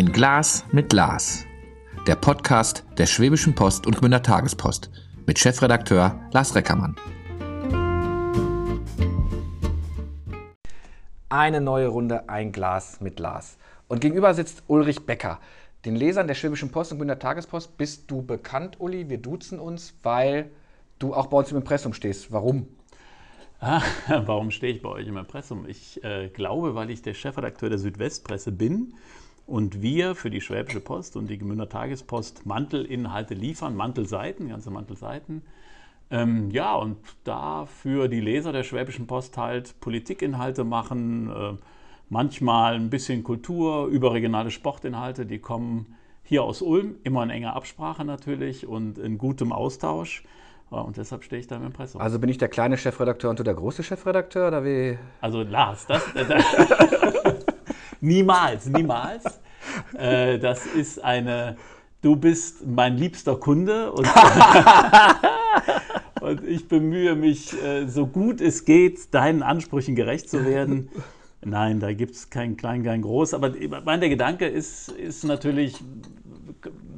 Ein 0.00 0.12
Glas 0.12 0.64
mit 0.72 0.88
Glas. 0.88 1.44
Der 2.06 2.14
Podcast 2.14 2.86
der 2.96 3.04
Schwäbischen 3.04 3.54
Post 3.54 3.86
und 3.86 3.98
Gmünder 3.98 4.22
Tagespost 4.22 4.90
mit 5.26 5.38
Chefredakteur 5.38 6.18
Lars 6.32 6.54
Reckermann. 6.54 6.96
Eine 11.28 11.60
neue 11.60 11.88
Runde 11.88 12.30
Ein 12.30 12.50
Glas 12.50 13.02
mit 13.02 13.16
Glas. 13.16 13.58
Und 13.88 14.00
gegenüber 14.00 14.32
sitzt 14.32 14.62
Ulrich 14.68 15.04
Becker. 15.04 15.38
Den 15.84 15.96
Lesern 15.96 16.28
der 16.28 16.34
Schwäbischen 16.34 16.72
Post 16.72 16.92
und 16.92 16.96
Gmünder 16.96 17.18
Tagespost 17.18 17.76
bist 17.76 18.10
du 18.10 18.22
bekannt, 18.22 18.80
Uli. 18.80 19.10
Wir 19.10 19.18
duzen 19.18 19.58
uns, 19.58 19.92
weil 20.02 20.50
du 20.98 21.12
auch 21.12 21.26
bei 21.26 21.36
uns 21.36 21.50
im 21.50 21.58
Impressum 21.58 21.92
stehst. 21.92 22.32
Warum? 22.32 22.68
Ah, 23.60 23.82
warum 24.08 24.50
stehe 24.50 24.72
ich 24.72 24.80
bei 24.80 24.88
euch 24.88 25.06
im 25.06 25.18
Impressum? 25.18 25.66
Ich 25.68 26.02
äh, 26.02 26.28
glaube, 26.28 26.74
weil 26.74 26.88
ich 26.88 27.02
der 27.02 27.12
Chefredakteur 27.12 27.68
der 27.68 27.78
Südwestpresse 27.78 28.50
bin 28.50 28.94
und 29.50 29.82
wir 29.82 30.14
für 30.14 30.30
die 30.30 30.40
Schwäbische 30.40 30.80
Post 30.80 31.16
und 31.16 31.28
die 31.28 31.36
Gemünder 31.36 31.68
Tagespost 31.68 32.46
Mantelinhalte 32.46 33.34
liefern, 33.34 33.74
Mantelseiten, 33.74 34.48
ganze 34.48 34.70
Mantelseiten. 34.70 35.42
Ähm, 36.10 36.50
ja, 36.52 36.74
und 36.76 36.98
da 37.24 37.66
für 37.66 38.08
die 38.08 38.20
Leser 38.20 38.52
der 38.52 38.62
Schwäbischen 38.62 39.08
Post 39.08 39.36
halt 39.36 39.80
Politikinhalte 39.80 40.62
machen, 40.62 41.30
äh, 41.30 41.52
manchmal 42.08 42.74
ein 42.74 42.90
bisschen 42.90 43.24
Kultur, 43.24 43.86
überregionale 43.88 44.52
Sportinhalte, 44.52 45.26
die 45.26 45.40
kommen 45.40 45.96
hier 46.22 46.44
aus 46.44 46.62
Ulm, 46.62 46.96
immer 47.02 47.24
in 47.24 47.30
enger 47.30 47.56
Absprache 47.56 48.04
natürlich 48.04 48.68
und 48.68 48.98
in 48.98 49.18
gutem 49.18 49.52
Austausch. 49.52 50.22
Und 50.70 50.96
deshalb 50.96 51.24
stehe 51.24 51.40
ich 51.40 51.48
da 51.48 51.56
im 51.56 51.64
Impressum. 51.64 52.00
Also 52.00 52.20
bin 52.20 52.30
ich 52.30 52.38
der 52.38 52.48
kleine 52.48 52.76
Chefredakteur 52.76 53.30
und 53.30 53.40
du 53.40 53.42
der 53.42 53.54
große 53.54 53.82
Chefredakteur 53.82 54.46
oder 54.46 54.64
wie? 54.64 54.96
Also 55.20 55.42
Lars, 55.42 55.84
das, 55.88 56.04
das 56.14 56.28
niemals, 58.00 58.66
niemals. 58.66 59.24
Äh, 59.92 60.38
das 60.38 60.64
ist 60.64 61.04
eine, 61.04 61.54
du 62.00 62.16
bist 62.16 62.66
mein 62.66 62.96
liebster 62.96 63.36
Kunde 63.36 63.92
und, 63.92 64.08
und 66.22 66.48
ich 66.48 66.66
bemühe 66.66 67.14
mich, 67.14 67.52
äh, 67.62 67.86
so 67.86 68.06
gut 68.06 68.40
es 68.40 68.64
geht, 68.64 69.12
deinen 69.12 69.42
Ansprüchen 69.42 69.94
gerecht 69.94 70.30
zu 70.30 70.46
werden. 70.46 70.88
Nein, 71.44 71.78
da 71.78 71.92
gibt 71.92 72.14
es 72.14 72.30
kein 72.30 72.56
Klein, 72.56 72.82
kein 72.82 73.02
Groß. 73.02 73.34
Aber 73.34 73.52
mein 73.84 74.00
der 74.00 74.08
Gedanke 74.08 74.46
ist, 74.46 74.88
ist 74.88 75.24
natürlich, 75.24 75.76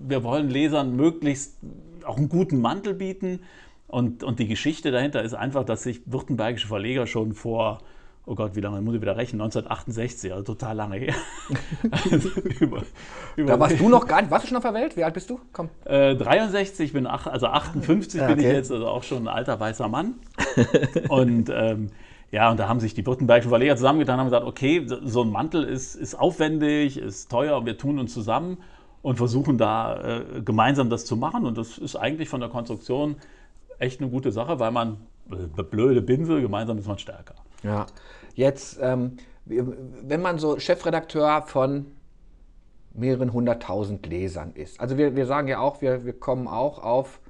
wir 0.07 0.25
wollen 0.25 0.49
Lesern 0.49 0.97
möglichst 0.97 1.57
auch 2.05 2.17
einen 2.17 2.29
guten 2.29 2.61
Mantel 2.61 2.95
bieten. 2.95 3.41
Und, 3.87 4.25
und 4.25 4.39
die 4.39 4.49
Geschichte 4.49 4.91
dahinter 4.91 5.23
ist 5.23 5.35
einfach, 5.35 5.65
dass 5.65 5.83
sich 5.83 6.01
württembergische 6.07 6.67
Verleger 6.67 7.07
schon 7.07 7.35
vor, 7.35 7.83
oh 8.27 8.35
Gott, 8.35 8.55
wie 8.55 8.61
lange 8.61 8.81
muss 8.81 8.95
ich 8.95 9.01
wieder 9.01 9.17
rechnen, 9.17 9.41
1968, 9.41 10.33
also 10.33 10.45
total 10.45 10.77
lange 10.77 10.97
her. 10.97 11.15
also 12.11 12.29
über, 12.61 12.83
über 13.37 13.53
da 13.53 13.61
warst 13.61 13.81
du 13.81 13.89
noch 13.89 14.07
gar 14.07 14.21
nicht, 14.23 14.31
warst 14.31 14.45
du 14.45 14.49
schon 14.49 14.57
auf 14.57 14.63
der 14.63 14.75
Welt? 14.75 14.97
Wie 14.97 15.05
alt 15.05 15.15
bist 15.15 15.29
du? 15.29 15.41
Komm. 15.53 15.69
Äh, 15.85 16.15
63, 16.15 16.93
bin 16.93 17.07
ach, 17.07 17.27
also 17.27 17.47
58 17.47 18.21
ja, 18.21 18.27
okay. 18.27 18.35
bin 18.35 18.45
ich 18.45 18.53
jetzt, 18.53 18.71
also 18.71 18.87
auch 18.87 19.03
schon 19.03 19.25
ein 19.25 19.29
alter 19.29 19.59
weißer 19.59 19.89
Mann. 19.89 20.15
und 21.09 21.51
ähm, 21.53 21.91
ja, 22.31 22.51
und 22.51 22.59
da 22.59 22.67
haben 22.69 22.81
sich 22.81 22.95
die 22.95 23.05
württembergischen 23.05 23.51
Verleger 23.51 23.77
zusammengetan 23.77 24.15
und 24.15 24.21
haben 24.21 24.27
gesagt, 24.29 24.47
okay, 24.47 24.87
so 24.87 25.23
ein 25.23 25.31
Mantel 25.31 25.65
ist, 25.65 25.95
ist 25.95 26.15
aufwendig, 26.15 26.97
ist 26.97 27.31
teuer 27.31 27.59
und 27.59 27.67
wir 27.67 27.77
tun 27.77 27.99
uns 27.99 28.15
zusammen 28.15 28.57
und 29.03 29.17
versuchen 29.17 29.59
da 29.59 30.21
äh, 30.21 30.43
gemeinsam 30.43 30.89
das 30.89 31.05
zu 31.05 31.17
machen. 31.17 31.45
Und 31.45 31.59
das 31.59 31.77
ist 31.77 31.97
eigentlich 31.97 32.31
von 32.31 32.41
der 32.41 32.49
Konstruktion 32.49 33.17
echt 33.79 34.01
eine 34.01 34.09
gute 34.09 34.33
Sache, 34.33 34.59
weil 34.61 34.71
man, 34.71 34.97
äh, 35.31 35.63
blöde 35.63 36.01
Pinsel, 36.01 36.41
gemeinsam 36.41 36.79
ist 36.79 36.87
man 36.87 36.99
stärker. 36.99 37.35
Ja, 37.63 37.87
jetzt, 38.35 38.79
ähm, 38.81 39.17
wenn 39.45 40.23
man 40.23 40.39
so 40.39 40.59
Chefredakteur 40.59 41.43
von 41.43 41.87
mehreren 42.95 43.33
hunderttausend 43.33 44.07
Lesern 44.07 44.53
ist. 44.55 44.81
Also 44.81 44.99
wir, 44.99 45.17
wir 45.17 45.27
sagen 45.27 45.49
ja 45.49 45.59
auch, 45.59 45.81
wir, 45.81 46.05
wir 46.05 46.13
kommen 46.13 46.47
auch 46.47 46.79
auf 46.83 47.21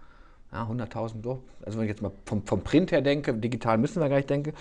ja, 0.52 0.64
100.000 0.64 1.22
so. 1.22 1.42
Also 1.64 1.78
wenn 1.78 1.86
ich 1.86 1.90
jetzt 1.90 2.02
mal 2.02 2.12
vom, 2.26 2.44
vom 2.44 2.62
Print 2.62 2.92
her 2.92 3.00
denke, 3.00 3.32
digital 3.34 3.78
müssen 3.78 4.00
wir 4.00 4.08
gar 4.08 4.16
nicht 4.16 4.28
denken. 4.28 4.52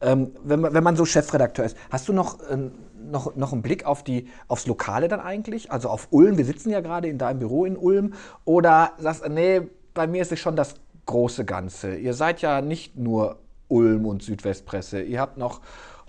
Ähm, 0.00 0.32
wenn, 0.44 0.60
man, 0.60 0.74
wenn 0.74 0.84
man 0.84 0.96
so 0.96 1.04
Chefredakteur 1.04 1.64
ist, 1.64 1.76
hast 1.90 2.08
du 2.08 2.12
noch, 2.12 2.40
äh, 2.48 2.70
noch, 3.10 3.34
noch 3.34 3.52
einen 3.52 3.62
Blick 3.62 3.84
auf 3.84 4.04
die, 4.04 4.28
aufs 4.46 4.66
Lokale 4.66 5.08
dann 5.08 5.20
eigentlich? 5.20 5.72
Also 5.72 5.88
auf 5.88 6.08
Ulm, 6.10 6.38
wir 6.38 6.44
sitzen 6.44 6.70
ja 6.70 6.80
gerade 6.80 7.08
in 7.08 7.18
deinem 7.18 7.40
Büro 7.40 7.64
in 7.64 7.76
Ulm. 7.76 8.14
Oder 8.44 8.92
sagst 8.98 9.24
du, 9.24 9.30
nee, 9.30 9.62
bei 9.92 10.06
mir 10.06 10.22
ist 10.22 10.30
es 10.30 10.38
schon 10.38 10.54
das 10.54 10.74
große 11.06 11.44
Ganze. 11.44 11.96
Ihr 11.96 12.14
seid 12.14 12.42
ja 12.42 12.60
nicht 12.60 12.96
nur 12.96 13.38
Ulm 13.70 14.06
und 14.06 14.22
Südwestpresse. 14.22 15.02
Ihr 15.02 15.20
habt 15.20 15.38
noch 15.38 15.60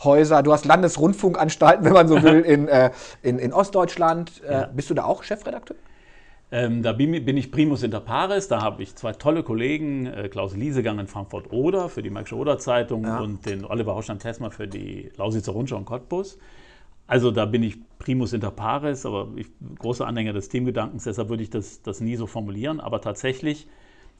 Häuser, 0.04 0.44
du 0.44 0.52
hast 0.52 0.66
Landesrundfunkanstalten, 0.66 1.86
wenn 1.86 1.94
man 1.94 2.08
so 2.08 2.22
will, 2.22 2.42
in, 2.42 2.68
äh, 2.68 2.92
in, 3.22 3.40
in 3.40 3.54
Ostdeutschland. 3.54 4.42
Äh, 4.44 4.52
ja. 4.52 4.66
Bist 4.66 4.90
du 4.90 4.94
da 4.94 5.06
auch 5.06 5.24
Chefredakteur? 5.24 5.78
Ähm, 6.54 6.84
da 6.84 6.92
bin, 6.92 7.24
bin, 7.24 7.38
ich 7.38 7.50
Primus 7.50 7.82
inter 7.82 8.02
pares, 8.02 8.50
da 8.50 8.62
habe 8.62 8.84
ich 8.84 8.94
zwei 8.96 9.14
tolle 9.14 9.42
Kollegen, 9.42 10.06
äh, 10.08 10.28
Klaus 10.28 10.54
Liesegang 10.54 11.00
in 11.00 11.08
Frankfurt-Oder 11.08 11.88
für 11.88 12.02
die 12.02 12.10
Märkische 12.10 12.36
Oder-Zeitung 12.36 13.06
ja. 13.06 13.20
und 13.20 13.46
den 13.46 13.64
Oliver 13.64 13.96
Hauschland-Tessmer 13.96 14.52
für 14.52 14.68
die 14.68 15.12
Lausitzer 15.16 15.54
Rundschau 15.54 15.78
und 15.78 15.86
Cottbus. 15.86 16.38
Also 17.08 17.32
da 17.32 17.46
bin 17.46 17.64
ich 17.64 17.78
Primus 18.00 18.34
inter 18.34 18.52
pares, 18.52 19.06
aber 19.06 19.30
ich 19.38 19.48
großer 19.80 20.06
Anhänger 20.06 20.34
des 20.34 20.50
Teamgedankens, 20.50 21.06
deshalb 21.06 21.30
würde 21.30 21.44
ich 21.44 21.50
das, 21.50 21.82
das 21.84 22.02
nie 22.02 22.18
so 22.18 22.28
formulieren. 22.28 22.82
Aber 22.82 23.00
tatsächlich 23.00 23.68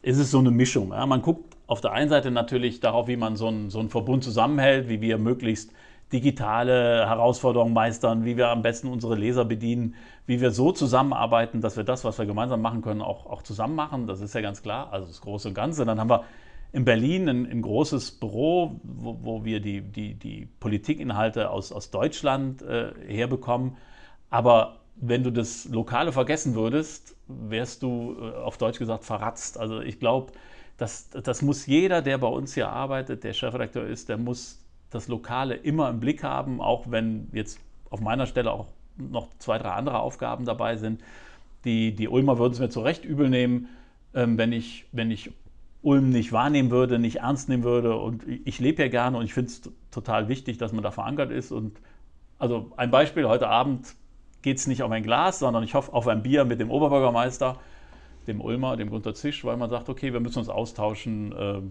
ist 0.02 0.18
es 0.18 0.32
so 0.32 0.40
eine 0.40 0.52
Mischung. 0.52 0.92
Ja? 0.92 1.06
Man 1.06 1.22
guckt 1.22 1.56
auf 1.72 1.80
der 1.80 1.94
einen 1.94 2.10
Seite 2.10 2.32
natürlich 2.32 2.82
darauf, 2.82 3.08
wie 3.08 3.16
man 3.16 3.38
so 3.38 3.48
einen, 3.48 3.70
so 3.70 3.80
einen 3.80 3.88
Verbund 3.88 4.26
zusammenhält, 4.26 4.90
wie 4.90 5.00
wir 5.00 5.18
möglichst 5.18 5.72
digitale 6.12 7.08
Herausforderungen 7.08 7.74
meistern, 7.74 8.26
wie 8.26 8.36
wir 8.36 8.50
am 8.50 8.62
besten 8.62 8.90
unsere 8.90 9.16
Leser 9.16 9.46
bedienen, 9.46 9.96
wie 10.26 10.42
wir 10.42 10.52
so 10.52 10.74
zusammenarbeiten, 10.74 11.62
dass 11.62 11.78
wir 11.78 11.86
das, 11.86 12.04
was 12.04 12.20
wir 12.20 12.26
gemeinsam 12.26 12.62
machen 12.62 12.82
können, 12.82 13.02
auch, 13.02 13.26
auch 13.26 13.42
zusammen 13.42 13.76
machen. 13.76 14.06
Das 14.06 14.20
ist 14.20 14.36
ja 14.36 14.42
ganz 14.42 14.62
klar, 14.62 14.92
also 14.92 15.08
das 15.08 15.22
Große 15.22 15.48
und 15.48 15.54
Ganze. 15.54 15.86
Dann 15.86 15.98
haben 15.98 16.10
wir 16.10 16.26
in 16.74 16.84
Berlin 16.84 17.30
ein, 17.30 17.46
ein 17.50 17.62
großes 17.62 18.20
Büro, 18.20 18.76
wo, 18.84 19.20
wo, 19.22 19.46
wir 19.46 19.62
die, 19.62 19.80
die, 19.80 20.16
die 20.16 20.50
Politikinhalte 20.60 21.50
aus, 21.52 21.72
aus 21.72 21.90
Deutschland 21.90 22.62
äh, 22.64 22.92
herbekommen. 23.08 23.78
Aber 24.30 24.82
wenn 24.98 25.24
du 25.24 25.32
das 25.32 25.70
Lokale 25.70 26.12
vergessen 26.12 26.54
würdest, 26.54 27.16
wärst 27.30 27.82
du 27.82 28.18
äh, 28.20 28.36
auf 28.42 28.58
Deutsch 28.58 28.78
gesagt 28.78 29.06
verratzt. 29.06 29.58
Also 29.58 29.80
ich 29.80 30.00
glaube, 30.00 30.34
das, 30.82 31.12
das 31.12 31.44
muss 31.44 31.68
jeder, 31.68 32.02
der 32.02 32.18
bei 32.18 32.28
uns 32.28 32.56
hier 32.56 32.70
arbeitet, 32.70 33.24
der 33.24 33.34
Chefredakteur 33.34 33.86
ist, 33.86 34.10
der 34.10 34.18
muss 34.18 34.66
das 34.90 35.08
Lokale 35.08 35.54
immer 35.54 35.88
im 35.90 36.00
Blick 36.00 36.24
haben, 36.24 36.60
auch 36.60 36.90
wenn 36.90 37.30
jetzt 37.34 37.60
auf 37.92 38.02
meiner 38.02 38.26
Stelle 38.26 38.52
auch 38.52 38.66
noch 38.98 39.28
zwei, 39.38 39.60
drei 39.60 39.70
andere 39.70 40.00
Aufgaben 40.00 40.44
dabei 40.44 40.78
sind. 40.78 41.04
Die, 41.66 41.94
die 41.96 42.08
Ulmer 42.08 42.40
würden 42.40 42.54
es 42.54 42.60
mir 42.60 42.70
zu 42.70 42.82
Recht 42.82 43.06
übel 43.06 43.30
nehmen, 43.30 43.70
ähm, 44.16 44.40
wenn, 44.40 44.52
ich, 44.52 44.86
wenn 44.92 45.12
ich 45.12 45.32
Ulm 45.84 46.10
nicht 46.10 46.32
wahrnehmen 46.32 46.72
würde, 46.72 46.98
nicht 46.98 47.18
ernst 47.18 47.48
nehmen 47.48 47.64
würde. 47.64 47.96
Und 47.98 48.24
ich 48.28 48.60
lebe 48.60 48.82
ja 48.82 48.90
gerne 48.90 49.20
und 49.20 49.26
ich 49.26 49.36
finde 49.36 49.52
es 49.52 49.62
total 49.92 50.30
wichtig, 50.30 50.58
dass 50.58 50.74
man 50.74 50.82
da 50.82 50.90
verankert 50.90 51.30
ist. 51.30 51.52
Und 51.52 51.80
also 52.40 52.72
ein 52.76 52.90
Beispiel, 52.90 53.28
heute 53.28 53.48
Abend 53.48 53.94
geht 54.42 54.58
es 54.58 54.66
nicht 54.66 54.82
auf 54.82 54.90
ein 54.90 55.04
Glas, 55.04 55.38
sondern 55.38 55.64
ich 55.64 55.76
hoffe 55.76 55.94
auf 55.94 56.08
ein 56.08 56.24
Bier 56.24 56.44
mit 56.44 56.60
dem 56.60 56.72
Oberbürgermeister 56.72 57.60
dem 58.28 58.42
Ulmer, 58.42 58.78
dem 58.78 58.90
Gunter 58.90 59.14
Zisch, 59.14 59.44
weil 59.46 59.58
man 59.58 59.70
sagt, 59.70 59.90
okay, 59.90 60.14
wir 60.14 60.20
müssen 60.20 60.40
uns 60.40 60.50
austauschen, 60.50 61.32
äh, 61.32 61.62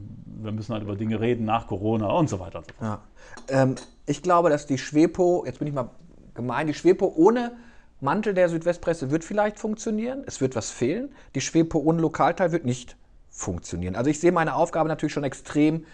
wir 0.43 0.53
müssen 0.53 0.73
halt 0.73 0.83
über 0.83 0.97
Dinge 0.97 1.21
reden 1.21 1.45
nach 1.45 1.67
Corona 1.67 2.07
und 2.07 2.29
so 2.29 2.41
weiter 2.41 2.59
und 2.59 2.67
so 2.67 2.75
fort. 2.75 3.01
Ja. 3.49 3.63
Ähm, 3.63 3.77
ich 4.07 4.23
glaube, 4.23 4.51
dass 4.51 4.67
die 4.67 4.79
Schwepo, 4.79 5.45
jetzt 5.47 5.59
bin 5.59 5.69
ich 5.69 5.75
mal 5.75 5.91
gemein, 6.35 6.67
die 6.67 6.75
Schwepo 6.75 7.13
ohne 7.17 7.53
Mantel 8.01 8.35
der 8.35 8.49
Südwestpresse 8.49 9.11
wird 9.11 9.25
vielleicht 9.25 9.59
funktionieren, 9.59 10.25
es 10.27 10.41
wird 10.41 10.57
was 10.57 10.71
fehlen. 10.71 11.11
Die 11.35 11.41
Schwepo 11.41 11.79
ohne 11.79 12.01
Lokalteil 12.01 12.51
wird 12.51 12.65
nicht 12.65 12.97
funktionieren. 13.29 13.95
Also 13.95 14.11
ich 14.11 14.19
sehe 14.19 14.33
meine 14.33 14.55
Aufgabe 14.55 14.89
natürlich 14.89 15.13
schon 15.13 15.25
extrem, 15.25 15.85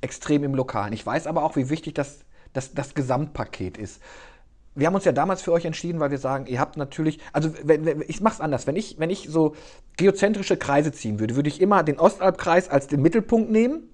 extrem 0.00 0.44
im 0.44 0.54
Lokalen. 0.54 0.92
Ich 0.92 1.04
weiß 1.04 1.26
aber 1.26 1.42
auch, 1.42 1.56
wie 1.56 1.70
wichtig 1.70 1.94
das, 1.94 2.24
das, 2.52 2.74
das 2.74 2.94
Gesamtpaket 2.94 3.78
ist 3.78 4.00
wir 4.74 4.86
haben 4.86 4.94
uns 4.94 5.04
ja 5.04 5.12
damals 5.12 5.42
für 5.42 5.52
euch 5.52 5.64
entschieden, 5.64 6.00
weil 6.00 6.10
wir 6.10 6.18
sagen, 6.18 6.46
ihr 6.46 6.58
habt 6.58 6.76
natürlich, 6.76 7.20
also 7.32 7.50
wenn, 7.62 7.84
wenn, 7.86 8.04
ich 8.06 8.20
mache 8.20 8.34
es 8.34 8.40
anders. 8.40 8.66
Wenn 8.66 8.76
ich, 8.76 8.98
wenn 8.98 9.10
ich 9.10 9.28
so 9.28 9.54
geozentrische 9.96 10.56
Kreise 10.56 10.92
ziehen 10.92 11.20
würde, 11.20 11.36
würde 11.36 11.48
ich 11.48 11.60
immer 11.60 11.82
den 11.82 11.98
Ostalbkreis 11.98 12.68
als 12.68 12.88
den 12.88 13.00
Mittelpunkt 13.00 13.50
nehmen. 13.50 13.88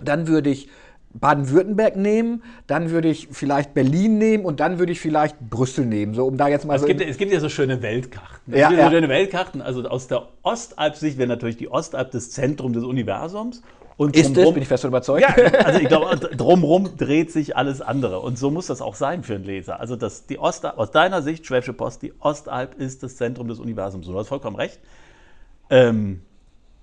Dann 0.00 0.28
würde 0.28 0.50
ich 0.50 0.68
Baden-Württemberg 1.14 1.96
nehmen, 1.96 2.42
dann 2.66 2.90
würde 2.90 3.08
ich 3.08 3.28
vielleicht 3.30 3.72
Berlin 3.74 4.18
nehmen 4.18 4.44
und 4.44 4.60
dann 4.60 4.78
würde 4.78 4.92
ich 4.92 5.00
vielleicht 5.00 5.38
Brüssel 5.40 5.86
nehmen, 5.86 6.12
so 6.12 6.26
um 6.26 6.36
da 6.36 6.48
jetzt 6.48 6.66
mal 6.66 6.74
es 6.74 6.82
so. 6.82 6.86
Gibt, 6.86 7.00
es 7.00 7.16
gibt 7.16 7.32
ja 7.32 7.40
so 7.40 7.48
schöne 7.48 7.80
Weltkarten. 7.80 8.52
Es 8.52 8.60
ja, 8.60 8.68
gibt 8.68 8.80
ja. 8.80 8.86
so 8.86 8.94
schöne 8.94 9.08
Weltkarten. 9.08 9.62
Also 9.62 9.88
aus 9.88 10.08
der 10.08 10.28
Ostalb-Sicht 10.42 11.18
wäre 11.18 11.28
natürlich 11.28 11.56
die 11.56 11.70
Ostalb 11.70 12.10
das 12.10 12.30
Zentrum 12.30 12.72
des 12.72 12.84
Universums 12.84 13.62
und 13.96 14.14
ist 14.14 14.36
es, 14.36 14.52
bin 14.52 14.62
ich 14.62 14.68
fest 14.68 14.84
überzeugt. 14.84 15.22
Ja, 15.22 15.34
also 15.64 15.80
ich 15.80 15.88
glaube, 15.88 16.16
drumherum 16.36 16.96
dreht 16.98 17.32
sich 17.32 17.56
alles 17.56 17.80
andere. 17.80 18.20
Und 18.20 18.38
so 18.38 18.50
muss 18.50 18.66
das 18.66 18.82
auch 18.82 18.94
sein 18.94 19.22
für 19.22 19.34
einen 19.34 19.44
Leser. 19.44 19.80
Also 19.80 19.96
das, 19.96 20.26
die 20.26 20.38
Ost, 20.38 20.66
aus 20.66 20.90
deiner 20.90 21.22
Sicht, 21.22 21.46
Schwäbische 21.46 21.72
Post, 21.72 22.02
die 22.02 22.12
Ostalb 22.20 22.78
ist 22.78 23.02
das 23.02 23.16
Zentrum 23.16 23.48
des 23.48 23.58
Universums. 23.58 24.06
Du 24.06 24.18
hast 24.18 24.28
vollkommen 24.28 24.56
recht. 24.56 24.78
Ähm, 25.70 26.20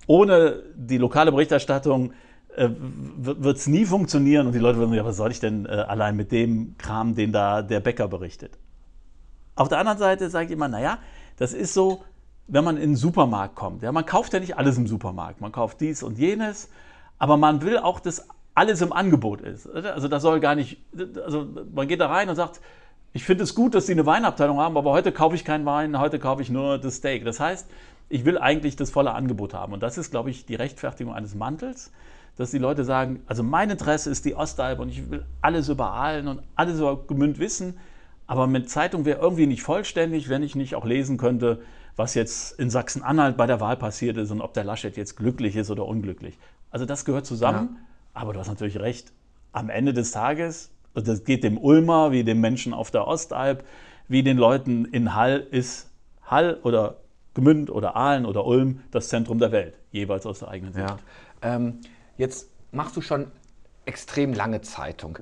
ohne 0.07 0.63
die 0.75 0.97
lokale 0.97 1.31
Berichterstattung 1.31 2.13
äh, 2.55 2.69
wird 3.17 3.57
es 3.57 3.67
nie 3.67 3.85
funktionieren 3.85 4.47
und 4.47 4.53
die 4.53 4.59
Leute 4.59 4.77
würden 4.77 4.89
sagen, 4.89 4.97
ja, 4.97 5.05
was 5.05 5.17
soll 5.17 5.31
ich 5.31 5.39
denn 5.39 5.65
äh, 5.65 5.69
allein 5.69 6.15
mit 6.15 6.31
dem 6.31 6.75
Kram, 6.77 7.15
den 7.15 7.31
da 7.31 7.61
der 7.61 7.79
Bäcker 7.79 8.07
berichtet? 8.07 8.57
Auf 9.55 9.69
der 9.69 9.77
anderen 9.77 9.99
Seite 9.99 10.29
sage 10.31 10.47
ich 10.47 10.51
immer, 10.51 10.67
naja, 10.67 10.97
das 11.37 11.53
ist 11.53 11.75
so, 11.75 12.03
wenn 12.47 12.63
man 12.63 12.77
in 12.77 12.91
den 12.91 12.95
Supermarkt 12.95 13.55
kommt. 13.55 13.83
Ja, 13.83 13.91
man 13.91 14.05
kauft 14.05 14.33
ja 14.33 14.39
nicht 14.39 14.57
alles 14.57 14.77
im 14.77 14.87
Supermarkt. 14.87 15.41
Man 15.41 15.51
kauft 15.51 15.79
dies 15.79 16.03
und 16.03 16.17
jenes, 16.17 16.69
aber 17.23 17.37
man 17.37 17.61
will 17.61 17.77
auch, 17.77 18.01
dass 18.01 18.27
alles 18.53 18.81
im 18.81 18.91
Angebot 18.91 19.39
ist. 19.39 19.65
Also 19.65 20.09
das 20.09 20.21
soll 20.21 20.41
gar 20.41 20.55
nicht, 20.55 20.77
also 21.23 21.47
man 21.73 21.87
geht 21.87 22.01
da 22.01 22.07
rein 22.07 22.27
und 22.27 22.35
sagt, 22.35 22.59
ich 23.13 23.23
finde 23.23 23.45
es 23.45 23.55
gut, 23.55 23.75
dass 23.75 23.85
sie 23.85 23.93
eine 23.93 24.05
Weinabteilung 24.05 24.57
haben, 24.57 24.75
aber 24.75 24.91
heute 24.91 25.13
kaufe 25.13 25.33
ich 25.33 25.45
keinen 25.45 25.65
Wein, 25.65 25.97
heute 25.97 26.19
kaufe 26.19 26.41
ich 26.41 26.49
nur 26.49 26.79
das 26.79 26.95
Steak. 26.95 27.23
Das 27.23 27.39
heißt, 27.39 27.69
ich 28.09 28.25
will 28.25 28.37
eigentlich 28.37 28.75
das 28.75 28.91
volle 28.91 29.13
Angebot 29.13 29.53
haben. 29.53 29.71
Und 29.71 29.81
das 29.81 29.97
ist, 29.97 30.11
glaube 30.11 30.31
ich, 30.31 30.45
die 30.45 30.55
Rechtfertigung 30.55 31.13
eines 31.13 31.33
Mantels, 31.33 31.93
dass 32.35 32.51
die 32.51 32.57
Leute 32.57 32.83
sagen, 32.83 33.23
also 33.25 33.41
mein 33.41 33.69
Interesse 33.69 34.09
ist 34.09 34.25
die 34.25 34.35
Ostalb 34.35 34.79
und 34.79 34.89
ich 34.89 35.09
will 35.09 35.25
alles 35.41 35.69
über 35.69 35.91
Aalen 35.91 36.27
und 36.27 36.41
alles 36.57 36.77
über 36.79 37.07
Gemünd 37.07 37.39
wissen. 37.39 37.79
Aber 38.27 38.47
mit 38.47 38.69
Zeitung 38.69 39.05
wäre 39.05 39.21
irgendwie 39.21 39.47
nicht 39.47 39.63
vollständig, 39.63 40.27
wenn 40.27 40.43
ich 40.43 40.55
nicht 40.55 40.75
auch 40.75 40.83
lesen 40.83 41.17
könnte, 41.17 41.61
was 41.95 42.15
jetzt 42.15 42.59
in 42.59 42.69
Sachsen-Anhalt 42.69 43.37
bei 43.37 43.47
der 43.47 43.61
Wahl 43.61 43.77
passiert 43.77 44.17
ist 44.17 44.29
und 44.31 44.41
ob 44.41 44.53
der 44.53 44.65
Laschet 44.65 44.97
jetzt 44.97 45.15
glücklich 45.15 45.55
ist 45.55 45.71
oder 45.71 45.85
unglücklich. 45.85 46.37
Also 46.73 46.85
das 46.87 47.05
gehört 47.05 47.25
zusammen. 47.27 47.69
Ja. 47.75 47.81
Aber 48.15 48.33
du 48.33 48.39
hast 48.39 48.47
natürlich 48.47 48.79
recht. 48.79 49.13
Am 49.51 49.69
Ende 49.69 49.93
des 49.93 50.11
Tages, 50.11 50.71
das 50.95 51.23
geht 51.23 51.43
dem 51.43 51.59
Ulmer 51.59 52.11
wie 52.11 52.23
dem 52.23 52.41
Menschen 52.41 52.73
auf 52.73 52.89
der 52.89 53.07
Ostalb, 53.07 53.63
wie 54.07 54.23
den 54.23 54.37
Leuten 54.37 54.85
in 54.85 55.13
Hall 55.13 55.39
ist 55.51 55.91
Hall 56.23 56.59
oder 56.63 56.97
Gmünd 57.35 57.69
oder 57.69 57.95
Aalen 57.95 58.25
oder 58.25 58.45
Ulm 58.45 58.81
das 58.89 59.09
Zentrum 59.09 59.37
der 59.37 59.51
Welt, 59.51 59.77
jeweils 59.91 60.25
aus 60.25 60.39
der 60.39 60.47
eigenen 60.47 60.73
Sicht. 60.73 60.87
Ja. 60.87 60.97
Ähm, 61.43 61.79
jetzt 62.17 62.49
machst 62.71 62.97
du 62.97 63.01
schon 63.01 63.27
extrem 63.85 64.33
lange 64.33 64.61
Zeitung 64.61 65.19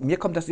mir 0.00 0.16
kommt 0.16 0.36
das, 0.36 0.50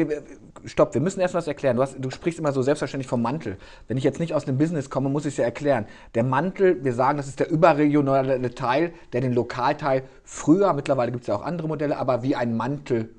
stopp, 0.65 0.95
wir 0.95 1.01
müssen 1.01 1.21
erst 1.21 1.35
was 1.35 1.47
erklären. 1.47 1.77
Du, 1.77 1.83
hast, 1.83 1.97
du, 1.99 2.11
sprichst 2.11 2.39
immer 2.39 2.53
so 2.53 2.63
selbstverständlich 2.63 3.09
vom 3.09 3.23
Mantel. 3.23 3.57
Wenn 3.89 3.97
ich 3.97 4.05
jetzt 4.05 4.21
nicht 4.21 4.35
aus 4.35 4.45
dem 4.45 4.59
Business 4.59 4.91
komme, 4.91 5.09
muss 5.09 5.25
ich 5.25 5.35
es 5.35 5.37
ja 5.39 5.45
erklären. 5.45 5.87
Der 6.15 6.25
Mantel, 6.25 6.85
wir 6.85 6.93
sagen, 6.93 7.17
das 7.17 7.29
ist 7.29 7.41
der 7.41 7.51
überregionale 7.51 8.55
Teil, 8.55 8.93
der 9.13 9.21
den 9.21 9.33
Lokalteil 9.33 10.05
früher, 10.23 10.73
mittlerweile 10.73 11.13
gibt 11.13 11.23
es 11.23 11.29
ja 11.29 11.37
auch 11.37 11.43
andere 11.43 11.69
Modelle, 11.69 11.99
aber 11.99 12.23
wie 12.23 12.35
ein 12.35 12.57
Mantel 12.57 13.11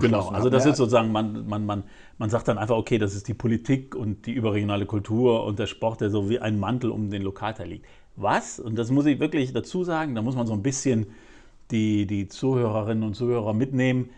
Genau, 0.00 0.28
also 0.30 0.50
das 0.50 0.66
ist 0.66 0.76
sozusagen, 0.76 1.12
man, 1.12 1.46
man, 1.46 1.66
man, 1.66 1.84
man 2.18 2.30
sagt 2.30 2.48
dann 2.48 2.58
einfach, 2.58 2.76
okay, 2.76 2.98
das 2.98 3.14
ist 3.14 3.28
die 3.28 3.34
Politik 3.34 3.94
und 3.94 4.26
die 4.26 4.32
überregionale 4.32 4.86
Kultur 4.86 5.44
und 5.44 5.58
der 5.58 5.66
Sport, 5.66 6.00
der 6.00 6.10
so 6.10 6.28
wie 6.28 6.40
ein 6.40 6.58
Mantel 6.58 6.90
um 6.90 7.10
den 7.10 7.22
Lokalteil 7.22 7.68
liegt. 7.68 7.86
Was, 8.16 8.58
und 8.58 8.76
das 8.76 8.90
muss 8.90 9.06
ich 9.06 9.20
wirklich 9.20 9.52
dazu 9.52 9.84
sagen, 9.84 10.14
da 10.14 10.22
muss 10.22 10.36
man 10.36 10.46
so 10.46 10.52
ein 10.52 10.62
bisschen 10.62 11.06
die, 11.70 12.06
die 12.06 12.28
Zuhörerinnen 12.28 13.04
und 13.04 13.14
Zuhörer 13.14 13.54
mitnehmen, 13.54 14.10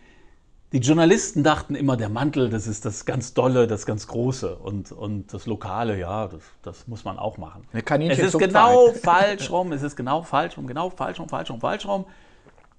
die 0.72 0.78
Journalisten 0.78 1.44
dachten 1.44 1.74
immer, 1.76 1.96
der 1.96 2.08
Mantel, 2.08 2.50
das 2.50 2.66
ist 2.66 2.84
das 2.84 3.04
ganz 3.04 3.34
Dolle, 3.34 3.66
das 3.66 3.86
ganz 3.86 4.08
Große. 4.08 4.56
Und, 4.56 4.90
und 4.90 5.32
das 5.32 5.46
Lokale, 5.46 5.98
ja, 5.98 6.26
das, 6.26 6.42
das 6.62 6.88
muss 6.88 7.04
man 7.04 7.18
auch 7.18 7.38
machen. 7.38 7.62
Es 8.10 8.34
ist 8.34 8.38
genau 8.38 8.90
falsch 9.02 9.50
rum, 9.50 9.72
es 9.72 9.82
ist 9.82 9.96
genau 9.96 10.22
falsch 10.22 10.56
rum, 10.56 10.66
genau 10.66 10.90
falsch 10.90 11.20
rum, 11.20 11.28
falsch 11.28 11.50
rum, 11.50 11.60
falsch 11.60 11.86
rum. 11.86 12.04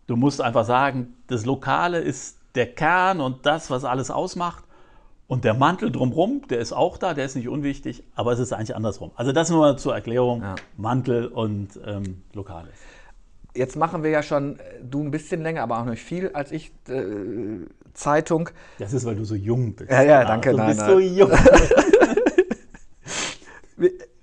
Du 0.05 0.15
musst 0.17 0.41
einfach 0.41 0.65
sagen, 0.65 1.15
das 1.27 1.45
Lokale 1.45 1.99
ist 1.99 2.37
der 2.55 2.67
Kern 2.67 3.21
und 3.21 3.45
das, 3.45 3.69
was 3.69 3.85
alles 3.85 4.11
ausmacht. 4.11 4.63
Und 5.27 5.43
der 5.43 5.53
Mantel 5.53 5.91
drumherum, 5.91 6.41
der 6.49 6.59
ist 6.59 6.71
auch 6.71 6.97
da, 6.97 7.13
der 7.13 7.25
ist 7.25 7.35
nicht 7.35 7.49
unwichtig, 7.49 8.03
aber 8.15 8.31
es 8.31 8.39
ist 8.39 8.53
eigentlich 8.53 8.75
andersrum. 8.75 9.11
Also 9.15 9.33
das 9.33 9.49
nur 9.49 9.75
zur 9.77 9.93
Erklärung, 9.93 10.41
ja. 10.41 10.55
Mantel 10.77 11.27
und 11.27 11.79
ähm, 11.85 12.23
Lokales 12.33 12.75
jetzt 13.57 13.75
machen 13.75 14.03
wir 14.03 14.09
ja 14.09 14.23
schon, 14.23 14.59
äh, 14.59 14.63
du 14.81 15.03
ein 15.03 15.11
bisschen 15.11 15.41
länger, 15.41 15.63
aber 15.63 15.79
auch 15.79 15.85
nicht 15.85 16.03
viel 16.03 16.29
als 16.29 16.51
ich, 16.51 16.71
äh, 16.87 17.65
Zeitung. 17.93 18.49
Das 18.77 18.93
ist, 18.93 19.05
weil 19.05 19.15
du 19.15 19.25
so 19.25 19.35
jung 19.35 19.73
bist. 19.75 19.89
Ja, 19.89 20.03
ja, 20.03 20.23
danke. 20.23 20.51
Du 20.51 20.65
bist 20.65 20.79
nein. 20.79 20.89
so 20.89 20.99
jung. 20.99 21.31